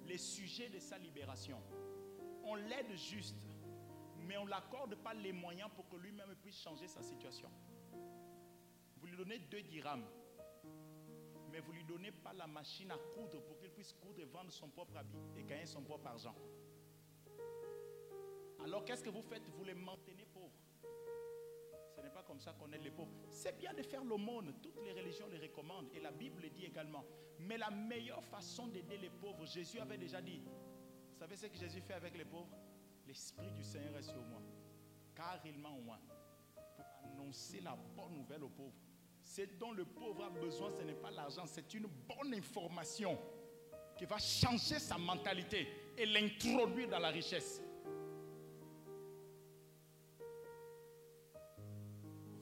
[0.05, 1.61] les sujets de sa libération.
[2.43, 3.47] On l'aide juste,
[4.17, 7.49] mais on ne l'accorde pas les moyens pour que lui-même puisse changer sa situation.
[8.97, 10.05] Vous lui donnez deux dirhams,
[11.51, 14.25] mais vous ne lui donnez pas la machine à coudre pour qu'il puisse coudre et
[14.25, 16.35] vendre son propre habit et gagner son propre argent.
[18.63, 19.47] Alors qu'est-ce que vous faites?
[19.49, 20.59] Vous les maintenez pauvres.
[21.89, 23.11] Ce n'est pas comme ça qu'on aide les pauvres.
[23.29, 24.53] C'est bien de faire l'aumône.
[24.61, 27.03] Toutes les religions les recommandent et la Bible le dit également.
[27.39, 30.41] Mais la meilleure façon d'aider les pauvres, Jésus avait déjà dit.
[31.21, 32.57] Savez ce que Jésus fait avec les pauvres?
[33.05, 34.41] L'Esprit du Seigneur est sur moi.
[35.15, 35.99] Car il m'a au moins
[36.75, 38.73] pour annoncer la bonne nouvelle aux pauvres.
[39.21, 43.19] Ce dont le pauvre a besoin, ce n'est pas l'argent, c'est une bonne information
[43.95, 47.61] qui va changer sa mentalité et l'introduire dans la richesse.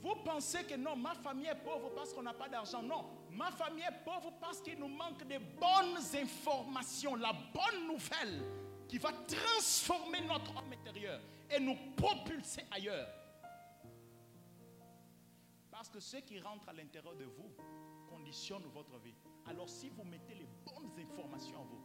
[0.01, 2.81] Vous pensez que non, ma famille est pauvre parce qu'on n'a pas d'argent.
[2.81, 8.68] Non, ma famille est pauvre parce qu'il nous manque de bonnes informations, la bonne nouvelle
[8.89, 13.08] qui va transformer notre homme intérieur et nous propulser ailleurs.
[15.71, 17.52] Parce que ce qui rentre à l'intérieur de vous
[18.10, 19.13] conditionne votre vie.
[19.45, 21.80] Alors si vous mettez les bonnes informations en vous,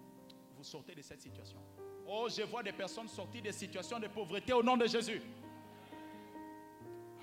[0.56, 1.58] vous sortez de cette situation.
[2.06, 5.20] Oh, je vois des personnes sortir des situations de pauvreté au nom de Jésus.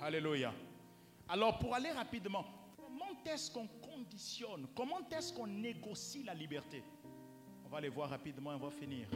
[0.00, 0.54] Alléluia.
[1.28, 2.44] Alors pour aller rapidement,
[2.76, 6.84] comment est-ce qu'on conditionne, comment est-ce qu'on négocie la liberté?
[7.64, 9.08] On va aller voir rapidement et on va finir.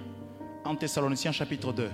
[0.67, 1.91] En Thessaloniciens chapitre 2.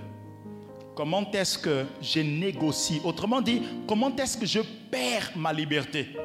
[0.97, 3.01] Comment est-ce que je négocie?
[3.05, 6.17] Autrement dit, comment est-ce que je perds ma liberté?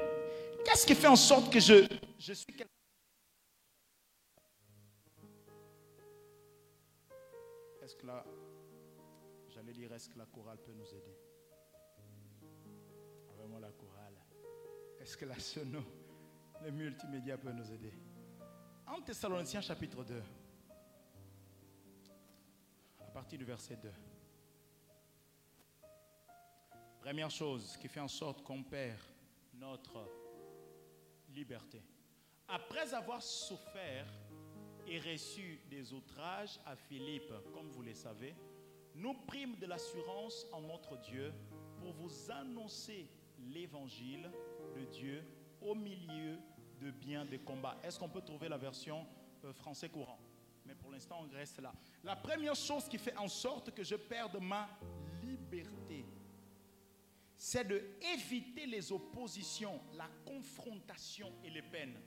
[0.64, 1.86] Qu'est-ce qui fait en sorte que je,
[2.18, 2.54] je suis
[7.82, 8.26] Est-ce que là,
[9.54, 11.18] j'allais dire, est-ce que la chorale peut nous aider?
[13.38, 14.16] Vraiment la chorale.
[15.02, 15.80] Est-ce que la sono,
[16.64, 17.94] le multimédia peut nous aider?
[18.88, 20.22] En Thessaloniciens chapitre 2, à
[23.18, 23.92] partir du verset 2.
[27.00, 29.00] Première chose qui fait en sorte qu'on perd
[29.56, 30.08] notre
[31.30, 31.82] liberté.
[32.48, 34.06] Après avoir souffert
[34.86, 38.36] et reçu des outrages à Philippe, comme vous le savez,
[38.94, 41.34] nous prîmes de l'assurance en notre Dieu
[41.80, 43.10] pour vous annoncer
[43.52, 44.30] l'évangile
[44.76, 45.24] de Dieu
[45.60, 46.38] au milieu
[46.80, 47.80] de bien des combats.
[47.84, 49.08] Est-ce qu'on peut trouver la version
[49.44, 50.20] euh, français courant?
[50.68, 51.74] Mais pour l'instant, on reste là.
[52.04, 54.68] La première chose qui fait en sorte que je perde ma
[55.24, 56.06] liberté,
[57.38, 57.82] c'est de
[58.14, 61.98] éviter les oppositions, la confrontation et les peines.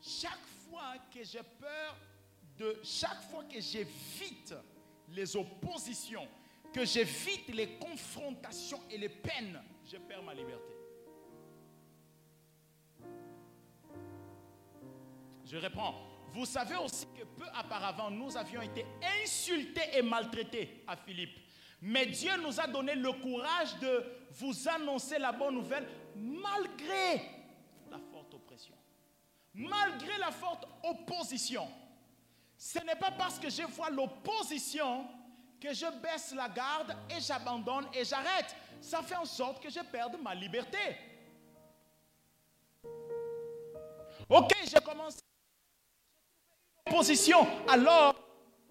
[0.00, 1.96] Chaque fois que j'ai peur
[2.56, 4.54] de, chaque fois que j'évite
[5.08, 6.26] les oppositions,
[6.72, 10.72] que j'évite les confrontations et les peines, je perds ma liberté.
[15.44, 16.09] Je reprends.
[16.32, 18.86] Vous savez aussi que peu auparavant, nous avions été
[19.22, 21.38] insultés et maltraités à Philippe.
[21.82, 27.22] Mais Dieu nous a donné le courage de vous annoncer la bonne nouvelle malgré
[27.90, 28.74] la forte oppression,
[29.54, 31.66] malgré la forte opposition.
[32.56, 35.06] Ce n'est pas parce que je vois l'opposition
[35.58, 38.54] que je baisse la garde et j'abandonne et j'arrête.
[38.80, 40.78] Ça fait en sorte que je perde ma liberté.
[44.28, 45.18] Ok, je commence
[47.68, 48.14] alors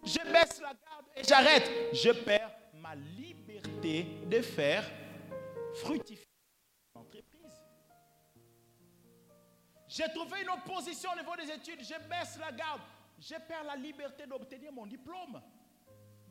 [0.03, 1.69] je baisse la garde et j'arrête.
[1.93, 4.83] Je perds ma liberté de faire
[5.75, 6.27] fructifier
[6.95, 7.61] l'entreprise.
[9.87, 12.81] J'ai trouvé une opposition au niveau des études, je baisse la garde,
[13.19, 15.41] je perds la liberté d'obtenir mon diplôme.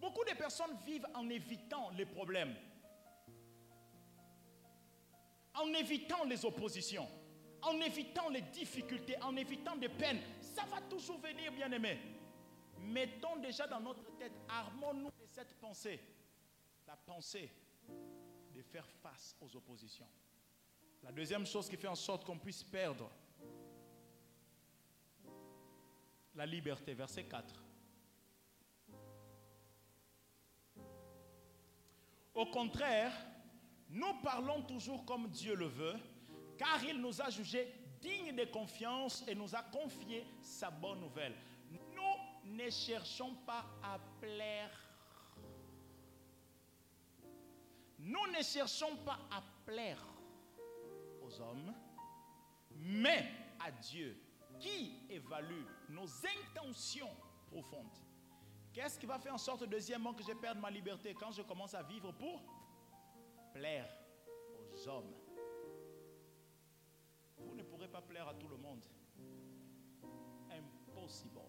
[0.00, 2.54] Beaucoup de personnes vivent en évitant les problèmes,
[5.54, 7.08] en évitant les oppositions,
[7.62, 10.20] en évitant les difficultés, en évitant des peines.
[10.58, 12.00] Ça va toujours venir, bien aimé.
[12.80, 16.00] Mettons déjà dans notre tête, armons-nous de cette pensée
[16.84, 17.48] la pensée
[18.52, 20.08] de faire face aux oppositions.
[21.04, 23.08] La deuxième chose qui fait en sorte qu'on puisse perdre
[26.34, 27.54] la liberté, verset 4.
[32.34, 33.12] Au contraire,
[33.90, 35.96] nous parlons toujours comme Dieu le veut,
[36.56, 41.34] car il nous a jugés dignes de confiance et nous a confié sa bonne nouvelle.
[41.70, 44.70] Nous ne cherchons pas à plaire.
[47.98, 50.02] Nous ne cherchons pas à plaire
[51.22, 51.74] aux hommes,
[52.76, 53.28] mais
[53.60, 54.16] à Dieu
[54.58, 57.10] qui évalue nos intentions
[57.46, 57.98] profondes.
[58.72, 61.74] Qu'est-ce qui va faire en sorte, deuxièmement, que je perde ma liberté quand je commence
[61.74, 62.42] à vivre pour
[63.52, 63.88] plaire
[64.72, 65.12] aux hommes?
[67.92, 68.84] Pas plaire à tout le monde.
[70.50, 71.40] Impossible.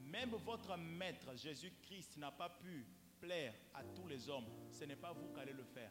[0.00, 2.86] Même votre maître Jésus-Christ n'a pas pu
[3.20, 4.46] plaire à tous les hommes.
[4.70, 5.90] Ce n'est pas vous qui allez le faire.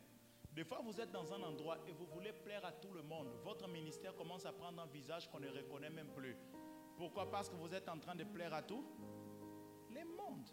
[0.52, 3.28] Des fois, vous êtes dans un endroit et vous voulez plaire à tout le monde.
[3.44, 6.36] Votre ministère commence à prendre un visage qu'on ne reconnaît même plus.
[6.98, 7.30] Pourquoi?
[7.30, 8.84] Parce que vous êtes en train de plaire à tout
[9.90, 10.50] les mondes.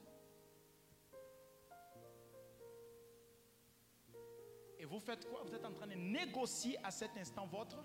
[4.79, 5.43] Et vous faites quoi?
[5.43, 7.83] Vous êtes en train de négocier à cet instant votre.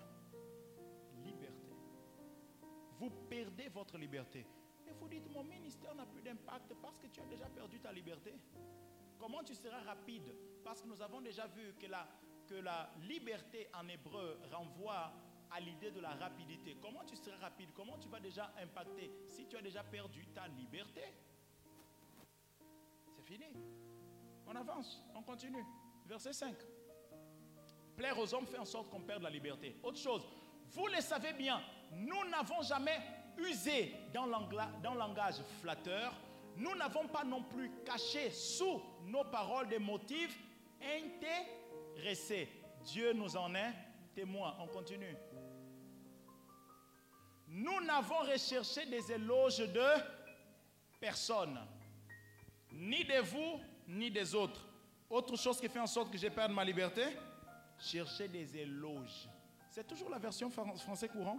[3.02, 4.46] Vous perdez votre liberté.
[4.88, 7.92] Et vous dites, mon ministère n'a plus d'impact parce que tu as déjà perdu ta
[7.92, 8.36] liberté.
[9.18, 10.32] Comment tu seras rapide?
[10.64, 12.08] Parce que nous avons déjà vu que la,
[12.46, 15.12] que la liberté en hébreu renvoie
[15.50, 16.78] à l'idée de la rapidité.
[16.80, 17.70] Comment tu seras rapide?
[17.76, 21.02] Comment tu vas déjà impacter si tu as déjà perdu ta liberté?
[23.16, 23.48] C'est fini.
[24.46, 25.66] On avance, on continue.
[26.06, 26.56] Verset 5.
[27.96, 29.76] Plaire aux hommes fait en sorte qu'on perde la liberté.
[29.82, 30.24] Autre chose,
[30.70, 33.00] vous le savez bien, nous n'avons jamais
[33.38, 36.14] usé dans le langage flatteur
[36.58, 40.38] nous n'avons pas non plus caché sous nos paroles des motifs
[40.82, 42.50] intéressés.
[42.84, 43.74] Dieu nous en est
[44.14, 44.56] témoin.
[44.60, 45.16] On continue.
[47.48, 49.88] Nous n'avons recherché des éloges de
[51.00, 51.60] personne,
[52.72, 54.66] ni de vous, ni des autres.
[55.10, 57.04] Autre chose qui fait en sorte que j'ai perdu ma liberté,
[57.78, 59.28] chercher des éloges.
[59.70, 61.38] C'est toujours la version français courant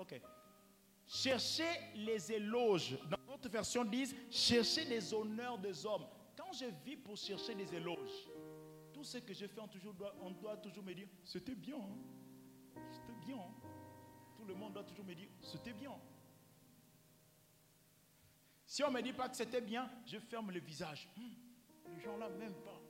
[0.00, 0.18] Ok.
[1.06, 2.98] Chercher les éloges.
[3.10, 6.06] Dans d'autres versions disent chercher les honneurs des hommes.
[6.34, 8.30] Quand je vis pour chercher des éloges,
[8.94, 11.76] tout ce que je fais, on, toujours doit, on doit toujours me dire c'était bien.
[11.76, 12.80] Hein.
[12.90, 13.36] C'était bien.
[13.36, 13.68] Hein.
[14.38, 15.92] Tout le monde doit toujours me dire c'était bien.
[18.64, 21.10] Si on ne me dit pas que c'était bien, je ferme le visage.
[21.18, 21.30] Hum,
[21.94, 22.80] les gens là même pas.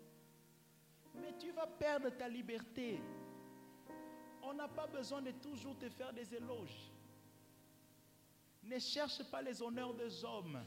[1.17, 3.01] Mais tu vas perdre ta liberté.
[4.43, 6.93] On n'a pas besoin de toujours te faire des éloges.
[8.63, 10.61] Ne cherche pas les honneurs des hommes.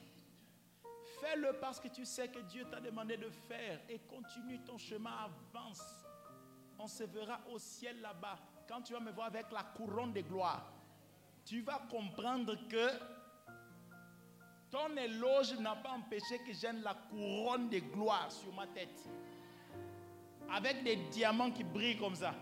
[1.20, 5.12] Fais-le parce que tu sais que Dieu t'a demandé de faire et continue ton chemin,
[5.12, 5.82] avance.
[6.78, 8.38] On se verra au ciel là-bas.
[8.68, 10.70] Quand tu vas me voir avec la couronne de gloire,
[11.46, 12.90] tu vas comprendre que
[14.70, 19.08] ton éloge n'a pas empêché que j'aie la couronne de gloire sur ma tête.
[20.50, 22.34] Avec des diamants qui brillent comme ça.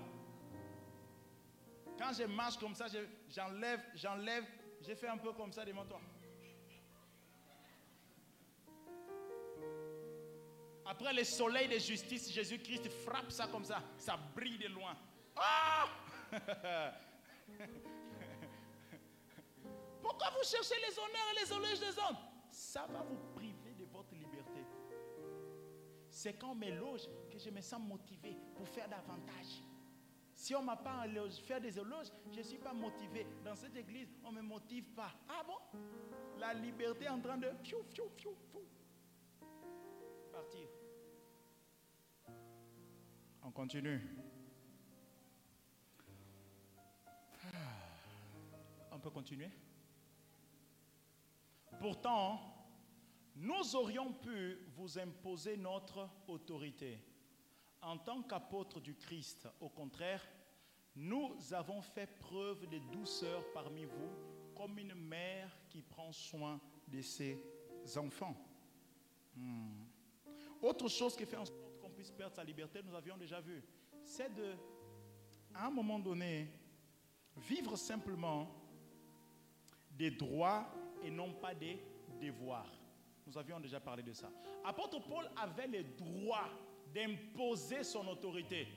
[1.97, 2.87] Quand je marche comme ça,
[3.29, 4.45] j'enlève, j'enlève
[4.81, 6.01] j'ai fait un peu comme ça devant toi.
[10.85, 13.81] Après le soleil de justice, Jésus-Christ frappe ça comme ça.
[13.97, 14.97] Ça brille de loin.
[15.35, 15.87] Ah!
[20.01, 22.17] Pourquoi vous cherchez les honneurs et les honneurs des hommes?
[22.49, 24.65] Ça va vous priver de votre liberté.
[26.09, 29.61] C'est quand on m'éloge que je me sens motivé pour faire davantage.
[30.41, 31.05] Si on ne m'a pas
[31.45, 33.27] fait des éloges, je ne suis pas motivé.
[33.45, 35.11] Dans cette église, on ne me motive pas.
[35.29, 35.79] Ah bon?
[36.39, 37.47] La liberté est en train de
[40.31, 40.67] partir.
[43.43, 44.01] On continue.
[47.43, 47.57] Ah.
[48.93, 49.51] On peut continuer?
[51.79, 52.41] Pourtant,
[53.35, 57.10] nous aurions pu vous imposer notre autorité
[57.81, 60.23] en tant qu'apôtre du Christ, au contraire,
[60.95, 64.09] nous avons fait preuve de douceur parmi vous,
[64.55, 67.39] comme une mère qui prend soin de ses
[67.97, 68.35] enfants.
[69.35, 69.83] Hmm.
[70.61, 73.63] Autre chose qui fait en sorte qu'on puisse perdre sa liberté, nous avions déjà vu,
[74.03, 74.53] c'est de,
[75.53, 76.51] à un moment donné,
[77.37, 78.49] vivre simplement
[79.91, 80.71] des droits
[81.01, 81.81] et non pas des
[82.19, 82.71] devoirs.
[83.25, 84.29] Nous avions déjà parlé de ça.
[84.63, 86.49] Apôtre Paul avait les droits
[86.93, 88.67] d'imposer son autorité.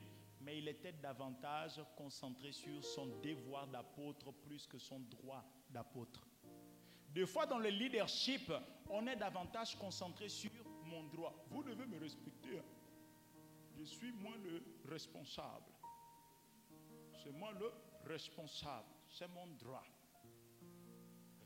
[0.41, 6.27] Mais il était davantage concentré sur son devoir d'apôtre plus que son droit d'apôtre.
[7.15, 8.53] Des fois, dans le leadership,
[8.91, 10.51] on est davantage concentré sur
[10.85, 11.33] mon droit.
[11.51, 12.61] Vous devez me respecter.
[13.79, 15.73] Je suis moi le responsable.
[17.23, 17.73] C'est moi le
[18.07, 18.89] responsable.
[19.09, 19.85] C'est mon droit.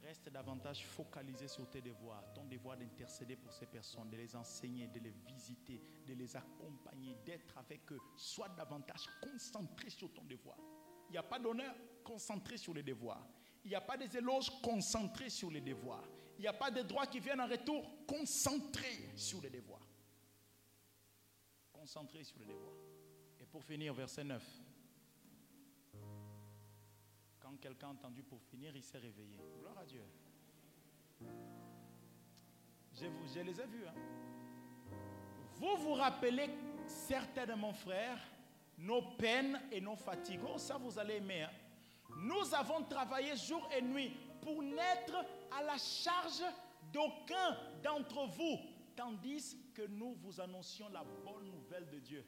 [0.09, 4.89] Reste davantage focalisé sur tes devoirs, ton devoir d'intercéder pour ces personnes, de les enseigner,
[4.89, 8.01] de les visiter, de les accompagner, d'être avec eux.
[8.17, 10.57] Sois davantage concentré sur ton devoir.
[11.09, 13.29] Il n'y a pas d'honneur concentré sur les devoirs.
[13.65, 16.09] Il n'y a pas des éloges concentrés sur les devoirs.
[16.39, 19.87] Il n'y a pas de droits qui viennent en retour concentrés sur les devoirs.
[21.71, 22.77] Concentré sur les devoirs.
[23.41, 24.43] Et pour finir, verset 9.
[27.49, 29.39] Quand quelqu'un a entendu pour finir, il s'est réveillé.
[29.59, 30.03] Gloire à Dieu.
[32.93, 33.87] Je, les ai vus.
[33.87, 33.95] Hein.
[35.55, 36.51] Vous vous rappelez
[36.87, 38.19] certainement, frère,
[38.77, 40.43] nos peines et nos fatigues.
[40.47, 41.45] Oh, ça, vous allez aimer.
[41.45, 41.51] Hein.
[42.19, 45.25] Nous avons travaillé jour et nuit pour n'être
[45.59, 46.45] à la charge
[46.93, 48.59] d'aucun d'entre vous,
[48.95, 52.27] tandis que nous vous annoncions la bonne nouvelle de Dieu.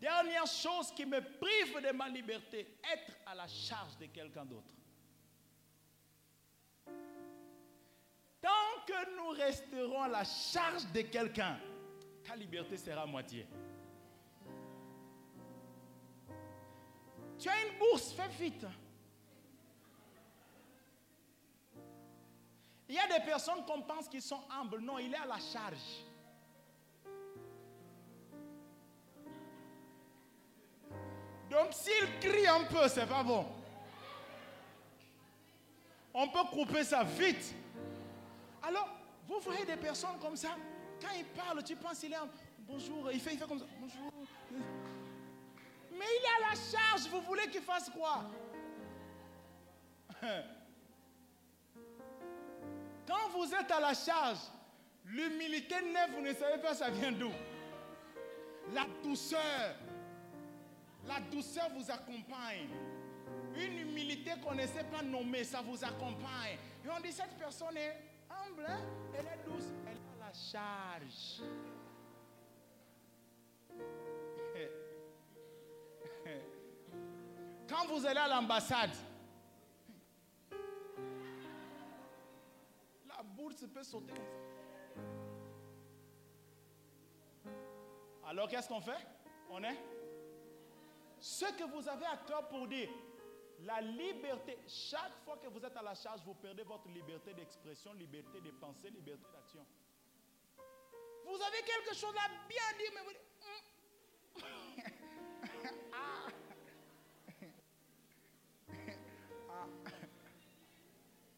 [0.00, 4.72] Dernière chose qui me prive de ma liberté, être à la charge de quelqu'un d'autre.
[8.40, 11.58] Tant que nous resterons à la charge de quelqu'un,
[12.24, 13.46] ta liberté sera à moitié.
[17.38, 18.66] Tu as une bourse, fais vite.
[22.88, 24.78] Il y a des personnes qu'on pense qu'ils sont humbles.
[24.80, 26.04] Non, il est à la charge.
[31.50, 33.46] Donc s'il crie un peu, c'est pas bon.
[36.12, 37.54] On peut couper ça vite.
[38.62, 38.88] Alors,
[39.26, 40.56] vous voyez des personnes comme ça,
[41.00, 42.28] quand il parle, tu penses qu'il est un
[42.60, 44.12] bonjour, il fait, il fait comme ça, bonjour.
[44.50, 48.24] Mais il est à la charge, vous voulez qu'il fasse quoi?
[53.06, 54.38] Quand vous êtes à la charge,
[55.04, 57.30] l'humilité neuve, vous ne savez pas ça vient d'où.
[58.74, 59.74] La douceur,
[61.08, 62.68] la douceur vous accompagne.
[63.56, 66.58] Une humilité qu'on ne sait pas nommer, ça vous accompagne.
[66.84, 67.96] Et on dit, cette personne est
[68.30, 68.82] humble, hein?
[69.14, 71.40] elle est douce, elle a la charge.
[77.68, 78.94] Quand vous allez à l'ambassade,
[83.06, 84.12] la bourse peut sauter.
[88.26, 89.06] Alors qu'est-ce qu'on fait?
[89.50, 89.97] On est
[91.20, 92.88] ce que vous avez à cœur pour dire,
[93.64, 97.92] la liberté, chaque fois que vous êtes à la charge, vous perdez votre liberté d'expression,
[97.94, 99.66] liberté de pensée, liberté d'action.
[101.24, 103.20] Vous avez quelque chose à bien dire, mais vous dites,
[105.92, 106.28] ah.
[109.50, 109.66] ah.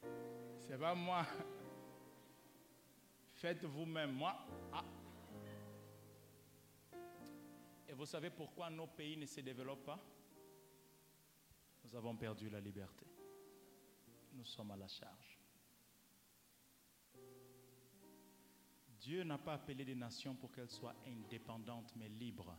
[0.69, 1.27] C'est pas moi.
[3.37, 4.13] Faites vous-même.
[4.13, 4.37] Moi,
[4.73, 4.85] ah.
[7.91, 9.99] Et vous savez pourquoi nos pays ne se développent pas?
[11.83, 13.05] Nous avons perdu la liberté.
[14.33, 15.41] Nous sommes à la charge.
[19.01, 22.57] Dieu n'a pas appelé des nations pour qu'elles soient indépendantes mais libres.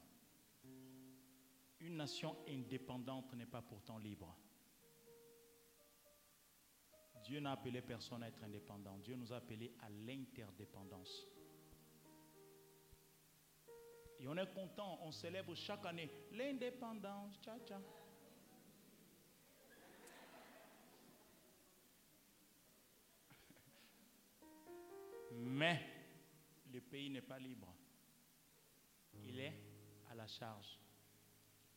[1.79, 4.35] Une nation indépendante n'est pas pourtant libre.
[7.23, 8.97] Dieu n'a appelé personne à être indépendant.
[8.97, 11.25] Dieu nous a appelés à l'interdépendance.
[14.21, 17.39] Et on est content, on célèbre chaque année l'indépendance.
[17.41, 17.81] Tcha, tcha.
[25.31, 25.79] Mais
[26.71, 27.73] le pays n'est pas libre.
[29.23, 29.59] Il est
[30.11, 30.79] à la charge.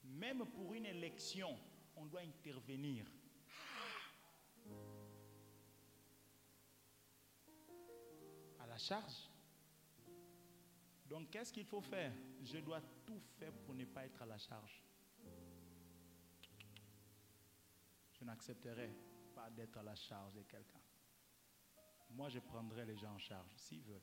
[0.03, 1.59] Même pour une élection,
[1.97, 3.07] on doit intervenir.
[8.61, 9.34] À la charge.
[11.07, 12.13] Donc qu'est-ce qu'il faut faire?
[12.43, 14.83] Je dois tout faire pour ne pas être à la charge.
[18.13, 18.91] Je n'accepterai
[19.35, 20.81] pas d'être à la charge de quelqu'un.
[22.11, 24.01] Moi, je prendrai les gens en charge, s'ils veulent.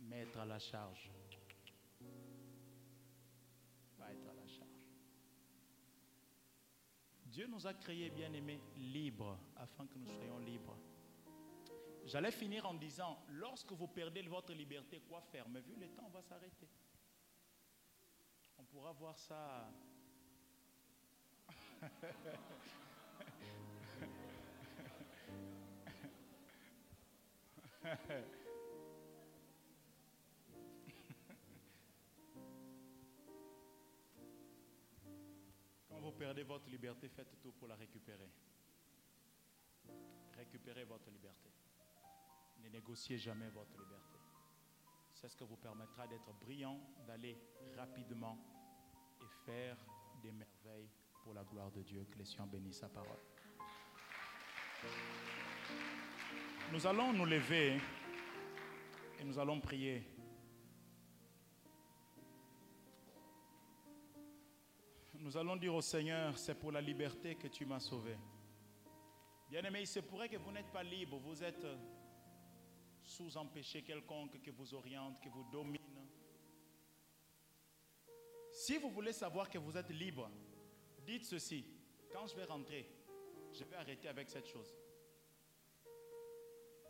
[0.00, 1.10] Mais être à la charge.
[3.96, 4.68] Pas être à la charge.
[7.24, 10.76] Dieu nous a créés, bien aimés, libres, afin que nous soyons libres.
[12.06, 15.48] J'allais finir en disant, lorsque vous perdez votre liberté, quoi faire?
[15.48, 16.68] Mais vu le temps, on va s'arrêter.
[18.58, 19.68] On pourra voir ça.
[35.88, 38.30] Quand vous perdez votre liberté, faites tout pour la récupérer.
[40.36, 41.50] Récupérez votre liberté.
[42.66, 44.18] Ne négociez jamais votre liberté.
[45.12, 47.38] C'est ce que vous permettra d'être brillant, d'aller
[47.76, 48.36] rapidement
[49.20, 49.76] et faire
[50.20, 50.90] des merveilles
[51.22, 52.04] pour la gloire de Dieu.
[52.10, 53.20] Que les cieux bénissent sa parole.
[56.72, 57.80] Nous allons nous lever
[59.20, 60.02] et nous allons prier.
[65.14, 68.16] Nous allons dire au Seigneur, c'est pour la liberté que tu m'as sauvé.
[69.48, 71.64] Bien-aimé, il se pourrait que vous n'êtes pas libre, vous êtes
[73.06, 75.80] sous un péché quelconque qui vous oriente, qui vous domine.
[78.50, 80.30] Si vous voulez savoir que vous êtes libre,
[81.06, 81.64] dites ceci.
[82.12, 82.90] Quand je vais rentrer,
[83.52, 84.74] je vais arrêter avec cette chose.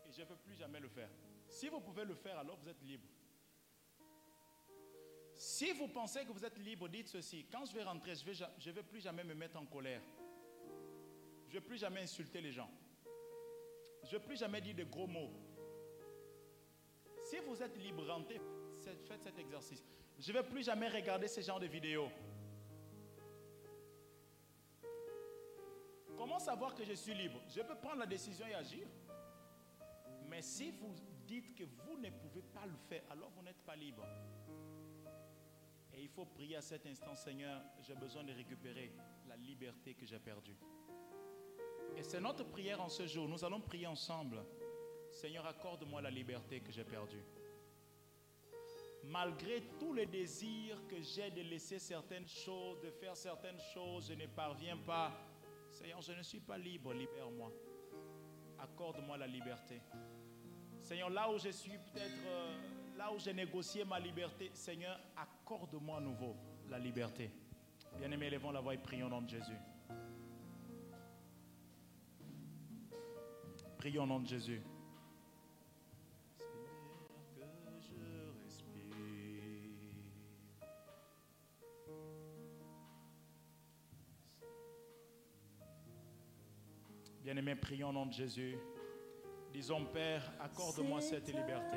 [0.09, 1.11] Et je ne veux plus jamais le faire.
[1.49, 3.07] Si vous pouvez le faire, alors vous êtes libre.
[5.35, 7.47] Si vous pensez que vous êtes libre, dites ceci.
[7.53, 10.03] Quand je vais rentrer, je ne vais, plus jamais me mettre en colère.
[11.49, 12.71] Je ne vais plus jamais insulter les gens.
[14.03, 15.46] Je ne vais plus jamais dire de gros mots.
[17.27, 18.41] Si vous êtes libre, rentrez,
[19.09, 19.85] faites cet exercice.
[20.17, 22.09] Je ne vais plus jamais regarder ce genre de vidéos.
[26.17, 27.41] Comment savoir que je suis libre?
[27.49, 28.87] Je peux prendre la décision et agir.
[30.29, 30.95] Mais si vous
[31.27, 34.07] dites que vous ne pouvez pas le faire, alors vous n'êtes pas libre.
[35.95, 38.93] Et il faut prier à cet instant, Seigneur, j'ai besoin de récupérer
[39.27, 40.57] la liberté que j'ai perdue.
[41.97, 43.29] Et c'est notre prière en ce jour.
[43.29, 44.45] Nous allons prier ensemble.
[45.17, 47.25] Seigneur, accorde-moi la liberté que j'ai perdue.
[49.05, 54.15] Malgré tous les désirs que j'ai de laisser certaines choses, de faire certaines choses, je
[54.15, 55.11] ne parviens pas.
[55.71, 57.51] Seigneur, je ne suis pas libre, libère-moi.
[58.59, 59.81] Accorde-moi la liberté.
[60.83, 62.27] Seigneur, là où je suis peut-être...
[62.27, 62.57] Euh,
[62.99, 66.37] là où j'ai négocié ma liberté, Seigneur, accorde-moi à nouveau
[66.69, 67.31] la liberté.
[67.99, 69.59] Bien-aimés, élevons la voix et prions au nom de Jésus.
[73.79, 74.63] Prions au nom de Jésus.
[87.27, 88.57] Bien-aimés, prions au nom de Jésus.
[89.53, 91.77] Disons, Père, accorde-moi cette liberté.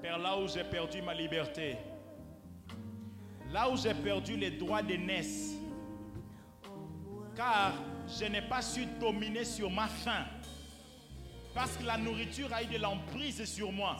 [0.00, 1.76] Père, là où j'ai perdu ma liberté,
[3.52, 5.58] là où j'ai perdu les droits d'aînesse,
[7.36, 7.74] car
[8.06, 10.24] je n'ai pas su dominer sur ma faim,
[11.54, 13.98] parce que la nourriture a eu de l'emprise sur moi.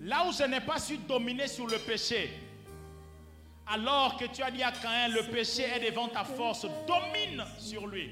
[0.00, 2.28] Là où je n'ai pas su dominer sur le péché,
[3.70, 7.86] alors que tu as dit à Caïn, le péché est devant ta force, domine sur
[7.86, 8.10] lui.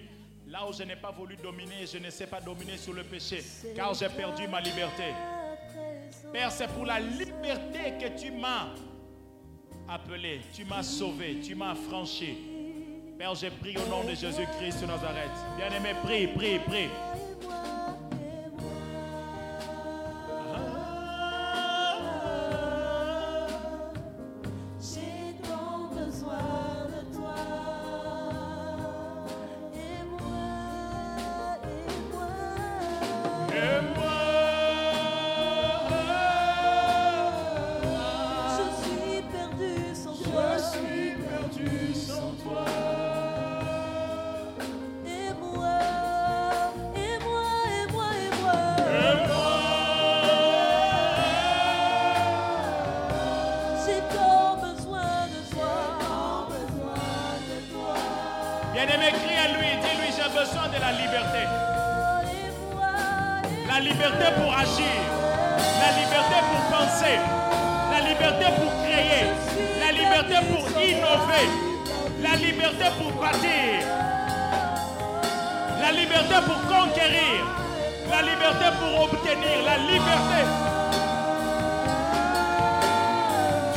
[0.48, 3.42] Là où je n'ai pas voulu dominer, je ne sais pas dominer sur le péché,
[3.74, 5.12] car j'ai perdu ma liberté.
[6.32, 8.68] Père, c'est pour la liberté que tu m'as
[9.88, 12.36] appelé, tu m'as sauvé, tu m'as franchi.
[13.18, 15.30] Père, j'ai pris au nom de Jésus-Christ de Nazareth.
[15.56, 16.88] Bien-aimé, prie, prie, prie.
[68.26, 69.26] liberté pour créer,
[69.80, 71.46] la liberté pour innover,
[72.20, 73.86] la liberté pour bâtir,
[75.80, 77.44] la liberté pour conquérir,
[78.10, 80.40] la liberté pour obtenir, la liberté.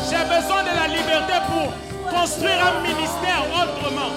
[0.09, 4.13] J'ai besoin de la liberté pour construire un ministère autrement,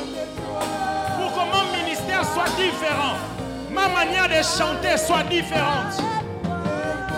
[1.18, 3.16] pour que mon ministère soit différent,
[3.70, 6.00] ma manière de chanter soit différente,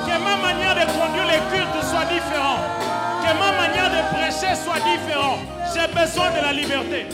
[0.05, 2.24] que ma manière de conduire les cultes soit différente.
[3.25, 5.41] Que ma manière de prêcher soit différente.
[5.72, 7.07] J'ai besoin de la liberté.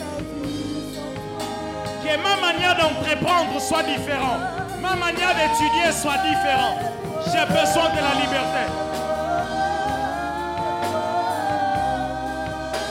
[2.03, 4.43] Que ma manière d'entreprendre soit différente.
[4.83, 6.79] Ma manière d'étudier soit différente.
[7.27, 8.65] J'ai besoin de la liberté.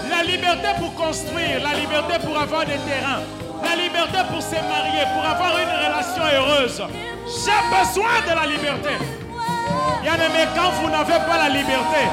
[0.09, 3.23] La liberté pour construire, la liberté pour avoir des terrains,
[3.63, 6.81] la liberté pour se marier, pour avoir une relation heureuse.
[7.25, 8.95] J'ai besoin de la liberté.
[10.03, 12.07] Bien aimé, quand vous n'avez pas la liberté,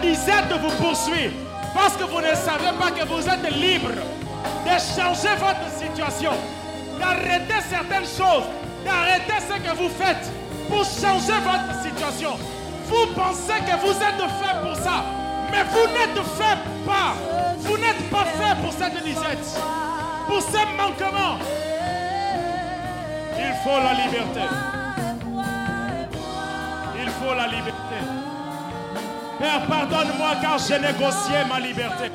[0.00, 1.30] misère de vous poursuit
[1.74, 6.32] parce que vous ne savez pas que vous êtes libre de changer votre situation,
[6.98, 8.44] d'arrêter certaines choses,
[8.84, 10.30] d'arrêter ce que vous faites
[10.68, 12.32] pour changer votre situation.
[12.86, 15.04] Vous pensez que vous êtes fait pour ça,
[15.50, 17.14] mais vous n'êtes fait pas.
[17.60, 19.60] Vous n'êtes pas fait pour cette disette,
[20.26, 21.38] pour ce manquement.
[23.38, 24.40] Il faut la liberté.
[27.00, 28.17] Il faut la liberté.
[29.38, 32.10] Père, pardonne-moi car j'ai négocié ma liberté.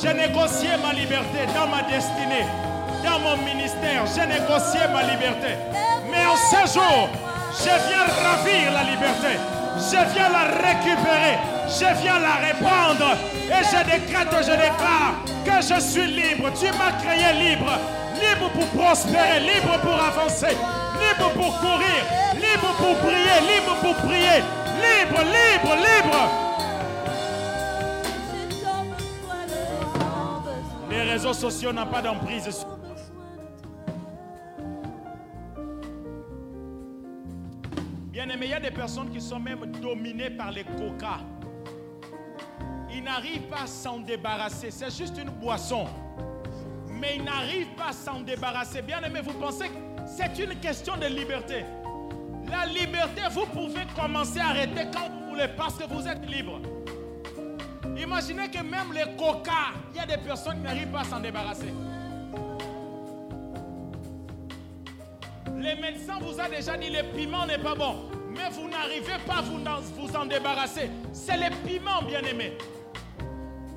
[0.00, 2.46] J'ai négocié ma liberté dans ma destinée,
[3.04, 4.04] dans mon ministère.
[4.14, 5.58] J'ai négocié ma liberté.
[6.10, 7.08] Mais en ce jour,
[7.58, 9.38] je viens ravir la liberté.
[9.76, 11.38] Je viens la récupérer.
[11.66, 13.16] Je viens la répandre.
[13.48, 15.14] Et je décrète, je déclare
[15.44, 16.50] que je suis libre.
[16.58, 17.72] Tu m'as créé libre.
[18.14, 20.56] Libre pour prospérer, libre pour avancer,
[21.12, 22.04] libre pour courir,
[22.34, 24.42] libre pour prier, libre pour prier.
[24.82, 26.30] Libre, libre, libre.
[30.90, 32.68] Les réseaux sociaux n'ont pas d'emprise sur
[38.10, 41.20] Bien aimé, il y a des personnes qui sont même dominées par les coca.
[42.94, 44.70] Ils n'arrivent pas à s'en débarrasser.
[44.70, 45.86] C'est juste une boisson.
[46.88, 48.82] Mais ils n'arrivent pas à s'en débarrasser.
[48.82, 51.64] Bien aimé, vous pensez que c'est une question de liberté.
[52.50, 56.60] La liberté, vous pouvez commencer à arrêter quand vous voulez parce que vous êtes libre.
[57.96, 61.20] Imaginez que même les coca, il y a des personnes qui n'arrivent pas à s'en
[61.20, 61.72] débarrasser.
[65.56, 68.10] Les médecins vous ont déjà dit le piment n'est pas bon.
[68.30, 70.90] Mais vous n'arrivez pas à vous, en débarrasser.
[71.12, 72.56] C'est les piments, bien aimés.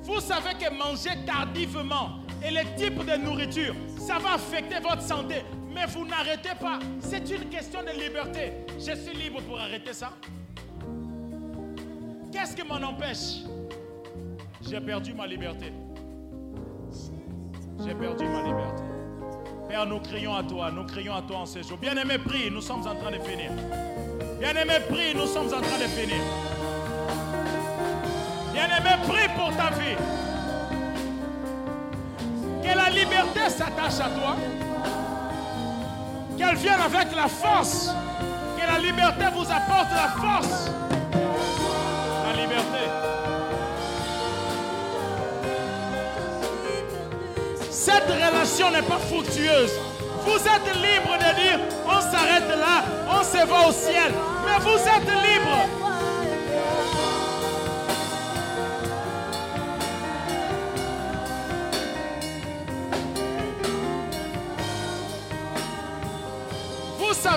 [0.02, 5.42] Vous savez que manger tardivement et les types de nourriture, ça va affecter votre santé.
[5.76, 6.78] Mais vous n'arrêtez pas.
[7.00, 8.52] C'est une question de liberté.
[8.78, 10.10] Je suis libre pour arrêter ça.
[12.32, 13.44] Qu'est-ce qui m'en empêche?
[14.66, 15.74] J'ai perdu ma liberté.
[17.84, 18.82] J'ai perdu ma liberté.
[19.68, 21.76] Père, nous crions à toi, nous crions à toi en ce jour.
[21.76, 23.50] Bien-aimé, prie, nous sommes en train de finir.
[24.40, 26.22] Bien-aimé, prie, nous sommes en train de finir.
[28.54, 29.96] Bien-aimé, prie pour ta vie.
[32.62, 34.36] Que la liberté s'attache à toi.
[36.46, 37.90] Qu'elle avec la force.
[38.56, 40.70] Que la liberté vous apporte la force.
[42.24, 42.82] La liberté.
[47.68, 49.72] Cette relation n'est pas fructueuse.
[50.24, 54.12] Vous êtes libre de dire, on s'arrête là, on se va au ciel.
[54.44, 55.85] Mais vous êtes libre.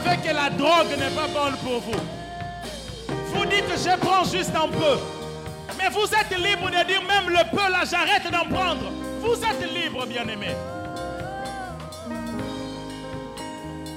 [0.03, 1.99] Savez que la drogue n'est pas bonne pour vous.
[3.33, 4.99] Vous dites, je prends juste un peu.
[5.77, 8.91] Mais vous êtes libre de dire, même le peu là, j'arrête d'en prendre.
[9.21, 10.47] Vous êtes libre, bien-aimé.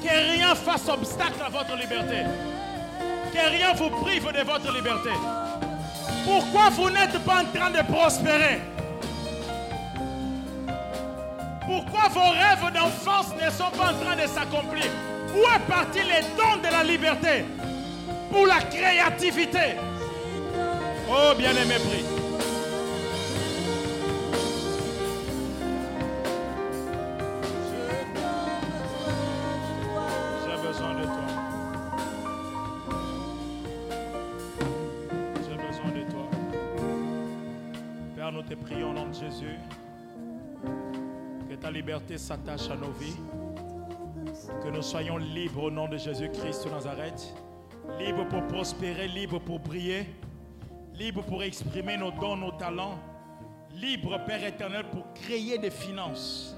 [0.02, 2.24] Que rien fasse obstacle à votre liberté.
[3.32, 5.10] Que rien vous prive de votre liberté.
[6.24, 8.60] Pourquoi vous n'êtes pas en train de prospérer?
[11.64, 14.90] Pourquoi vos rêves d'enfance ne sont pas en train de s'accomplir?
[15.34, 17.44] Où est parti les dons de la liberté
[18.30, 19.76] pour la créativité
[21.10, 22.04] Oh, bien-aimé, prie.
[30.44, 31.28] J'ai besoin de toi.
[35.48, 36.30] J'ai besoin de toi.
[38.16, 39.58] Père, nous te prions au nom de Jésus.
[41.48, 43.16] Que ta liberté s'attache à nos vies.
[44.62, 47.34] Que nous soyons libres au nom de Jésus-Christ de Nazareth.
[47.98, 50.06] Libres pour prospérer, libres pour briller.
[50.94, 52.96] Libres pour exprimer nos dons, nos talents.
[53.72, 56.56] Libres, Père éternel, pour créer des finances.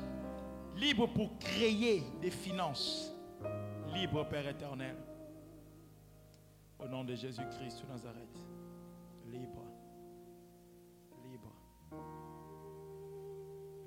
[0.77, 3.11] Libres pour créer des finances.
[3.95, 4.97] Libre, Père éternel.
[6.79, 8.39] Au nom de Jésus-Christ de Nazareth.
[9.31, 9.65] Libre.
[11.25, 11.53] Libre.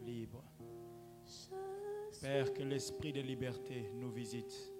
[0.04, 0.44] Libre.
[2.22, 4.74] Père, que l'esprit de liberté nous visite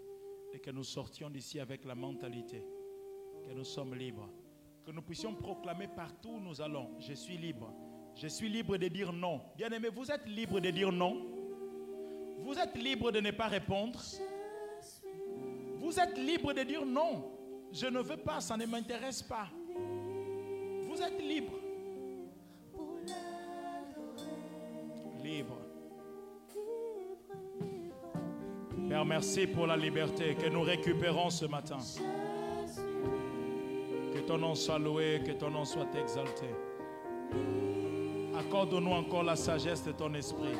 [0.54, 2.64] et que nous sortions d'ici avec la mentalité
[3.48, 4.30] que nous sommes libres.
[4.86, 7.74] Que nous puissions proclamer partout où nous allons, je suis libre.
[8.16, 9.42] Je suis libre de dire non.
[9.56, 11.26] Bien-aimé, vous êtes libre de dire non.
[12.40, 14.02] Vous êtes libre de ne pas répondre.
[15.76, 17.32] Vous êtes libre de dire non.
[17.72, 19.50] Je ne veux pas, ça ne m'intéresse pas.
[20.84, 21.54] Vous êtes libre.
[29.08, 31.78] merci pour la liberté que nous récupérons ce matin.
[34.14, 36.48] Que ton nom soit loué, que ton nom soit exalté.
[38.38, 40.56] Accorde-nous encore la sagesse de ton esprit,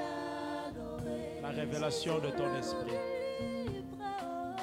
[1.42, 2.96] la révélation de ton esprit.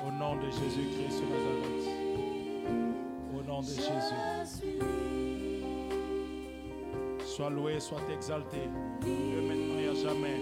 [0.06, 1.88] Au nom de Jésus-Christ de Nazareth.
[3.32, 4.72] Au nom de Jésus.
[7.24, 8.58] Sois loué, sois exalté.
[9.00, 10.36] De maintenant et à jamais.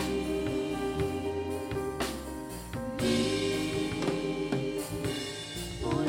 [5.80, 6.02] Pour.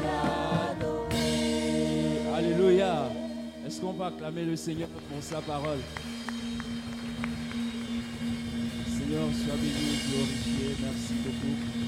[2.36, 2.94] Alléluia.
[3.68, 5.80] Est-ce qu'on va acclamer le Seigneur pour sa parole?
[8.88, 10.76] Seigneur, sois béni, glorifié.
[10.82, 11.79] Merci beaucoup.